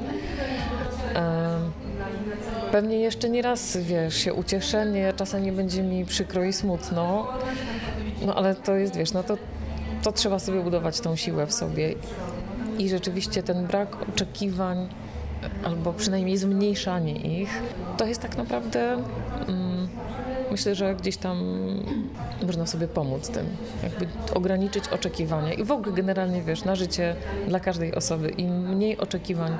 Pewnie 2.72 3.00
jeszcze 3.00 3.28
nie 3.30 3.42
raz, 3.42 3.76
wiesz, 3.76 4.16
się 4.16 4.34
ucieszę, 4.34 4.86
nie, 4.86 5.12
czasem 5.12 5.56
będzie 5.56 5.82
mi 5.82 6.04
przykro 6.04 6.44
i 6.44 6.52
smutno, 6.52 7.28
no 8.26 8.34
ale 8.34 8.54
to 8.54 8.74
jest, 8.74 8.96
wiesz, 8.96 9.12
no 9.12 9.22
to, 9.22 9.38
to 10.02 10.12
trzeba 10.12 10.38
sobie 10.38 10.62
budować 10.62 11.00
tą 11.00 11.16
siłę 11.16 11.46
w 11.46 11.52
sobie. 11.52 11.94
I 12.78 12.88
rzeczywiście 12.88 13.42
ten 13.42 13.66
brak 13.66 13.96
oczekiwań, 14.08 14.88
albo 15.64 15.92
przynajmniej 15.92 16.36
zmniejszanie 16.36 17.42
ich, 17.42 17.62
to 17.96 18.06
jest 18.06 18.22
tak 18.22 18.36
naprawdę... 18.36 18.92
Mm, 19.48 19.71
myślę, 20.52 20.74
że 20.74 20.94
gdzieś 20.94 21.16
tam 21.16 21.38
można 22.46 22.66
sobie 22.66 22.88
pomóc 22.88 23.28
tym, 23.28 23.46
jakby 23.82 24.06
ograniczyć 24.34 24.88
oczekiwania 24.88 25.52
i 25.52 25.64
w 25.64 25.72
ogóle 25.72 25.92
generalnie, 25.96 26.42
wiesz, 26.42 26.64
na 26.64 26.76
życie 26.76 27.16
dla 27.48 27.60
każdej 27.60 27.94
osoby 27.94 28.28
im 28.28 28.68
mniej 28.68 28.98
oczekiwań 28.98 29.56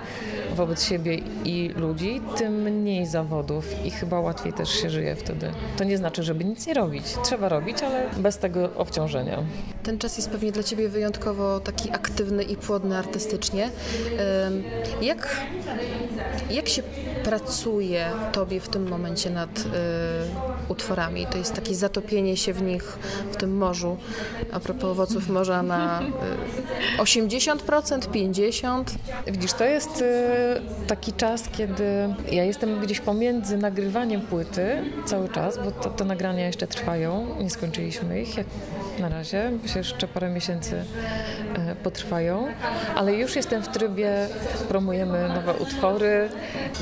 wobec 0.56 0.84
siebie 0.84 1.18
i 1.44 1.70
ludzi, 1.76 2.20
tym 2.36 2.62
mniej 2.62 3.06
zawodów 3.06 3.84
i 3.84 3.90
chyba 3.90 4.20
łatwiej 4.20 4.52
też 4.52 4.68
się 4.68 4.90
żyje 4.90 5.16
wtedy. 5.16 5.50
To 5.76 5.84
nie 5.84 5.98
znaczy, 5.98 6.22
żeby 6.22 6.44
nic 6.44 6.66
nie 6.66 6.74
robić. 6.74 7.04
Trzeba 7.24 7.48
robić, 7.48 7.82
ale 7.82 8.10
bez 8.16 8.38
tego 8.38 8.70
obciążenia. 8.76 9.38
Ten 9.82 9.98
czas 9.98 10.16
jest 10.16 10.30
pewnie 10.30 10.52
dla 10.52 10.62
Ciebie 10.62 10.88
wyjątkowo 10.88 11.60
taki 11.60 11.90
aktywny 11.90 12.42
i 12.42 12.56
płodny 12.56 12.98
artystycznie. 12.98 13.70
Jak, 15.02 15.36
jak 16.50 16.68
się 16.68 16.82
pracuje 17.24 18.06
Tobie 18.32 18.60
w 18.60 18.68
tym 18.68 18.88
momencie 18.88 19.30
nad 19.30 19.58
y, 19.58 19.62
utworami? 20.68 21.26
To 21.26 21.38
jest 21.38 21.54
takie 21.54 21.74
zatopienie 21.74 22.36
się 22.36 22.52
w 22.52 22.62
nich, 22.62 22.98
w 23.32 23.36
tym 23.36 23.56
morzu. 23.56 23.96
A 24.52 24.60
propos 24.60 24.84
owoców 24.84 25.28
morza 25.28 25.62
na 25.62 26.02
y, 26.98 27.02
80%, 27.02 27.56
50%? 27.98 28.84
Widzisz, 29.26 29.52
to 29.52 29.64
jest 29.64 30.00
y, 30.00 30.06
taki 30.86 31.12
czas, 31.12 31.48
kiedy 31.48 31.84
ja 32.30 32.44
jestem 32.44 32.80
gdzieś 32.80 33.00
pomiędzy 33.00 33.56
nagrywaniem 33.56 34.20
płyty 34.20 34.84
cały 35.06 35.28
czas, 35.28 35.58
bo 35.64 35.70
te 35.70 36.04
nagrania 36.04 36.46
jeszcze 36.46 36.66
trwają, 36.66 37.26
nie 37.40 37.50
skończyliśmy 37.50 38.22
ich 38.22 38.36
na 38.98 39.08
razie, 39.08 39.50
że 39.64 39.78
jeszcze 39.78 40.08
parę 40.08 40.30
miesięcy 40.30 40.84
e, 41.54 41.74
potrwają, 41.74 42.48
ale 42.94 43.14
już 43.14 43.36
jestem 43.36 43.62
w 43.62 43.68
trybie, 43.68 44.28
promujemy 44.68 45.28
nowe 45.28 45.54
utwory, 45.54 46.28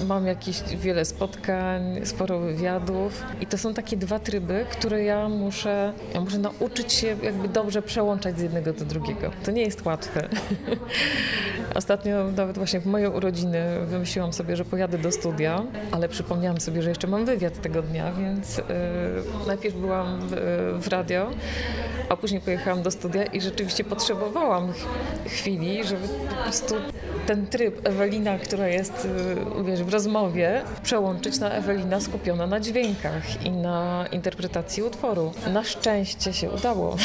mam 0.06 0.26
jakieś 0.26 0.62
wiele 0.62 1.04
spotkań, 1.04 2.00
sporo 2.04 2.38
wywiadów 2.38 3.24
i 3.40 3.46
to 3.46 3.58
są 3.58 3.74
takie 3.74 3.96
dwa 3.96 4.18
tryby, 4.18 4.66
które 4.70 5.04
ja 5.04 5.28
muszę, 5.28 5.92
ja 6.14 6.20
muszę 6.20 6.38
nauczyć 6.38 6.92
się 6.92 7.16
jakby 7.22 7.48
dobrze 7.48 7.82
przełączać 7.82 8.38
z 8.38 8.42
jednego 8.42 8.72
do 8.72 8.84
drugiego. 8.84 9.30
To 9.44 9.50
nie 9.50 9.62
jest 9.62 9.84
łatwe. 9.86 10.28
Ostatnio 11.74 12.24
nawet 12.36 12.56
właśnie 12.58 12.80
w 12.80 12.86
moje 12.86 13.10
urodziny 13.10 13.86
wymyśliłam 13.86 14.32
sobie, 14.32 14.56
że 14.56 14.64
pojadę 14.64 14.98
do 14.98 15.12
studia, 15.12 15.62
ale 15.90 16.08
przypomniałam 16.08 16.60
sobie, 16.60 16.82
że 16.82 16.88
jeszcze 16.88 17.06
mam 17.06 17.24
wywiad 17.24 17.60
tego 17.60 17.82
dnia, 17.82 18.12
więc 18.12 18.56
yy, 18.58 18.64
najpierw 19.46 19.76
byłam 19.76 20.20
w, 20.20 20.34
w 20.80 20.88
radio, 20.88 21.30
a 22.10 22.16
później 22.16 22.40
pojechałam 22.40 22.82
do 22.82 22.90
studia 22.90 23.24
i 23.24 23.40
rzeczywiście 23.40 23.84
potrzebowałam 23.84 24.72
chwili, 25.26 25.84
żeby 25.84 26.08
po 26.08 26.42
prostu 26.42 26.74
ten 27.26 27.46
tryb 27.46 27.88
Ewelina, 27.88 28.38
która 28.38 28.68
jest 28.68 29.08
y, 29.60 29.64
wiesz, 29.64 29.82
w 29.82 29.88
rozmowie, 29.88 30.62
przełączyć 30.82 31.38
na 31.38 31.50
Ewelina 31.50 32.00
skupiona 32.00 32.46
na 32.46 32.60
dźwiękach 32.60 33.44
i 33.44 33.50
na 33.50 34.06
interpretacji 34.12 34.82
utworu. 34.82 35.32
Na 35.52 35.64
szczęście 35.64 36.32
się 36.32 36.50
udało. 36.50 36.96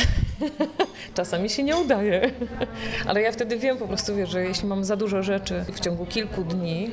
Czasami 1.16 1.50
się 1.50 1.64
nie 1.64 1.78
udaje, 1.78 2.32
ale 3.08 3.22
ja 3.22 3.32
wtedy 3.32 3.58
wiem 3.58 3.78
po 3.78 3.88
prostu, 3.88 4.16
wiesz, 4.16 4.30
że 4.30 4.44
jeśli 4.44 4.68
mam 4.68 4.84
za 4.84 4.96
dużo 4.96 5.24
rzeczy 5.24 5.66
w 5.74 5.80
ciągu 5.80 6.06
kilku 6.06 6.44
dni, 6.44 6.92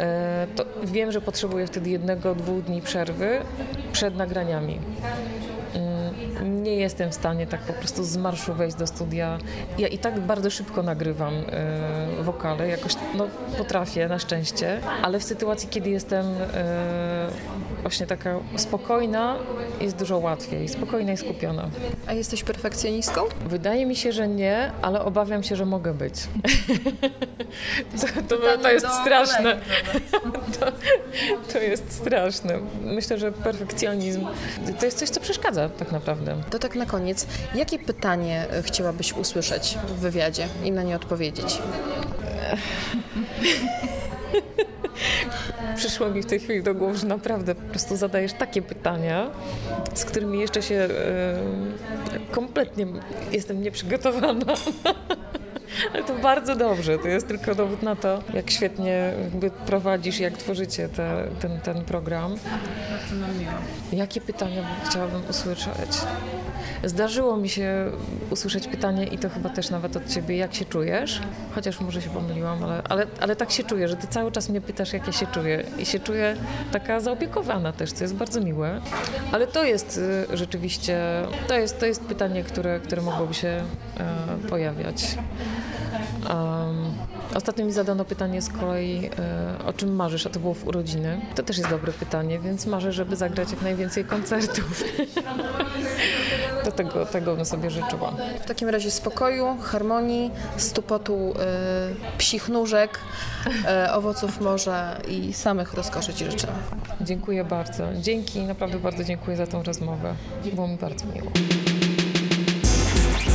e, 0.00 0.46
to 0.56 0.64
wiem, 0.84 1.12
że 1.12 1.20
potrzebuję 1.20 1.66
wtedy 1.66 1.90
jednego, 1.90 2.34
dwóch 2.34 2.62
dni 2.64 2.82
przerwy 2.82 3.40
przed 3.92 4.16
nagraniami 4.16 4.80
nie 6.42 6.76
jestem 6.76 7.10
w 7.10 7.14
stanie 7.14 7.46
tak 7.46 7.60
po 7.60 7.72
prostu 7.72 8.04
z 8.04 8.16
marszu 8.16 8.54
wejść 8.54 8.76
do 8.76 8.86
studia. 8.86 9.38
Ja 9.78 9.88
i 9.88 9.98
tak 9.98 10.20
bardzo 10.20 10.50
szybko 10.50 10.82
nagrywam 10.82 11.34
y, 11.34 12.22
wokale, 12.22 12.68
jakoś 12.68 12.94
no, 13.14 13.26
potrafię 13.58 14.08
na 14.08 14.18
szczęście, 14.18 14.80
ale 15.02 15.18
w 15.18 15.24
sytuacji, 15.24 15.68
kiedy 15.68 15.90
jestem 15.90 16.26
y, 16.26 16.36
właśnie 17.86 18.06
taka 18.06 18.40
spokojna, 18.56 19.36
jest 19.80 19.96
dużo 19.96 20.18
łatwiej, 20.18 20.68
spokojna 20.68 21.12
i 21.12 21.16
skupiona. 21.16 21.70
A 22.06 22.12
jesteś 22.12 22.44
perfekcjonistką? 22.44 23.20
Wydaje 23.48 23.86
mi 23.86 23.96
się, 23.96 24.12
że 24.12 24.28
nie, 24.28 24.72
ale 24.82 25.04
obawiam 25.04 25.42
się, 25.42 25.56
że 25.56 25.66
mogę 25.66 25.94
być. 25.94 26.14
to, 28.28 28.36
to, 28.36 28.58
to 28.58 28.70
jest 28.70 28.86
straszne. 29.02 29.56
To, 30.60 30.72
to 31.52 31.58
jest 31.58 31.92
straszne. 31.92 32.58
Myślę, 32.82 33.18
że 33.18 33.32
perfekcjonizm 33.32 34.26
to 34.80 34.84
jest 34.84 34.98
coś, 34.98 35.08
co 35.08 35.20
przeszkadza 35.20 35.68
tak 35.68 35.92
naprawdę. 35.92 36.36
To 36.50 36.58
tak 36.58 36.74
na 36.74 36.86
koniec, 36.86 37.26
jakie 37.54 37.78
pytanie 37.78 38.46
e, 38.50 38.62
chciałabyś 38.62 39.12
usłyszeć 39.12 39.78
w 39.88 40.00
wywiadzie 40.00 40.48
i 40.64 40.72
na 40.72 40.82
nie 40.82 40.96
odpowiedzieć? 40.96 41.58
Przyszło 45.86 46.10
mi 46.10 46.22
w 46.22 46.26
tej 46.26 46.40
chwili 46.40 46.62
do 46.62 46.74
głowy, 46.74 46.98
że 46.98 47.06
naprawdę 47.06 47.54
po 47.54 47.70
prostu 47.70 47.96
zadajesz 47.96 48.32
takie 48.32 48.62
pytania, 48.62 49.30
z 49.94 50.04
którymi 50.04 50.40
jeszcze 50.40 50.62
się 50.62 50.74
e, 50.74 50.88
kompletnie 52.30 52.86
jestem 53.32 53.62
nieprzygotowana. 53.62 54.54
Ale 55.94 56.04
to 56.04 56.14
bardzo 56.14 56.56
dobrze. 56.56 56.98
To 56.98 57.08
jest 57.08 57.28
tylko 57.28 57.54
dowód 57.54 57.82
na 57.82 57.96
to, 57.96 58.22
jak 58.34 58.50
świetnie 58.50 59.12
prowadzisz, 59.66 60.20
jak 60.20 60.36
tworzycie 60.36 60.88
te, 60.88 61.24
ten, 61.40 61.60
ten 61.60 61.84
program. 61.84 62.36
Bardzo 62.90 63.14
nam 63.14 63.38
miło. 63.38 63.52
Jakie 63.92 64.20
pytania 64.20 64.62
chciałabym 64.84 65.22
usłyszeć? 65.30 65.90
Zdarzyło 66.84 67.36
mi 67.36 67.48
się 67.48 67.90
usłyszeć 68.30 68.68
pytanie 68.68 69.06
i 69.06 69.18
to 69.18 69.28
chyba 69.28 69.48
też 69.48 69.70
nawet 69.70 69.96
od 69.96 70.08
ciebie, 70.08 70.36
jak 70.36 70.54
się 70.54 70.64
czujesz? 70.64 71.20
Chociaż 71.54 71.80
może 71.80 72.02
się 72.02 72.10
pomyliłam, 72.10 72.64
ale, 72.64 72.82
ale, 72.88 73.06
ale 73.20 73.36
tak 73.36 73.50
się 73.50 73.64
czuję, 73.64 73.88
że 73.88 73.96
ty 73.96 74.06
cały 74.06 74.32
czas 74.32 74.48
mnie 74.48 74.60
pytasz, 74.60 74.92
jak 74.92 75.06
ja 75.06 75.12
się 75.12 75.26
czuję. 75.26 75.64
I 75.78 75.86
się 75.86 76.00
czuję 76.00 76.36
taka 76.72 77.00
zaopiekowana 77.00 77.72
też, 77.72 77.92
co 77.92 78.04
jest 78.04 78.14
bardzo 78.14 78.40
miłe. 78.40 78.80
Ale 79.32 79.46
to 79.46 79.64
jest 79.64 80.00
y, 80.32 80.36
rzeczywiście, 80.36 80.98
to 81.48 81.54
jest, 81.54 81.80
to 81.80 81.86
jest 81.86 82.04
pytanie, 82.04 82.44
które, 82.44 82.80
które 82.80 83.02
mogłoby 83.02 83.34
się 83.34 83.48
e, 83.48 84.48
pojawiać. 84.48 85.16
Um, 86.28 86.55
ostatnio 87.36 87.64
mi 87.64 87.72
zadano 87.72 88.04
pytanie 88.04 88.42
z 88.42 88.48
kolei, 88.48 89.10
e, 89.18 89.64
o 89.66 89.72
czym 89.72 89.94
marzysz, 89.94 90.26
a 90.26 90.30
to 90.30 90.40
było 90.40 90.54
w 90.54 90.66
urodziny. 90.66 91.20
To 91.34 91.42
też 91.42 91.58
jest 91.58 91.70
dobre 91.70 91.92
pytanie, 91.92 92.38
więc 92.38 92.66
marzę, 92.66 92.92
żeby 92.92 93.16
zagrać 93.16 93.50
jak 93.50 93.62
najwięcej 93.62 94.04
koncertów. 94.04 94.84
Do 96.64 96.72
tego, 96.72 97.06
tego 97.06 97.36
bym 97.36 97.44
sobie 97.44 97.70
życzyła. 97.70 98.12
W 98.44 98.46
takim 98.46 98.68
razie 98.68 98.90
spokoju, 98.90 99.56
harmonii, 99.62 100.30
stupotu 100.56 101.14
y, 101.14 101.34
psich 102.18 102.48
nóżek, 102.48 102.98
y, 103.86 103.92
owoców 103.92 104.40
morza 104.40 104.96
i 105.08 105.32
samych 105.32 105.74
rozkoszy 105.74 106.14
Ci 106.14 106.24
życzę. 106.24 106.48
Dziękuję 107.00 107.44
bardzo. 107.44 107.84
Dzięki, 108.00 108.40
naprawdę 108.40 108.78
bardzo 108.78 109.04
dziękuję 109.04 109.36
za 109.36 109.46
tą 109.46 109.62
rozmowę. 109.62 110.14
Było 110.54 110.68
mi 110.68 110.76
bardzo 110.76 111.04
miło. 111.14 111.30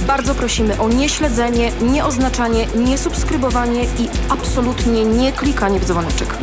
Bardzo 0.08 0.36
prosimy 0.36 0.80
o 0.80 0.90
nieśledzenie, 0.90 1.72
nieoznaczanie, 1.82 2.68
niesubskrybowanie 2.76 3.84
i 3.84 4.10
absolutnie 4.30 5.06
nie 5.06 5.32
klikanie 5.32 5.80
w 5.80 5.86
dzwoneczek. 5.86 6.38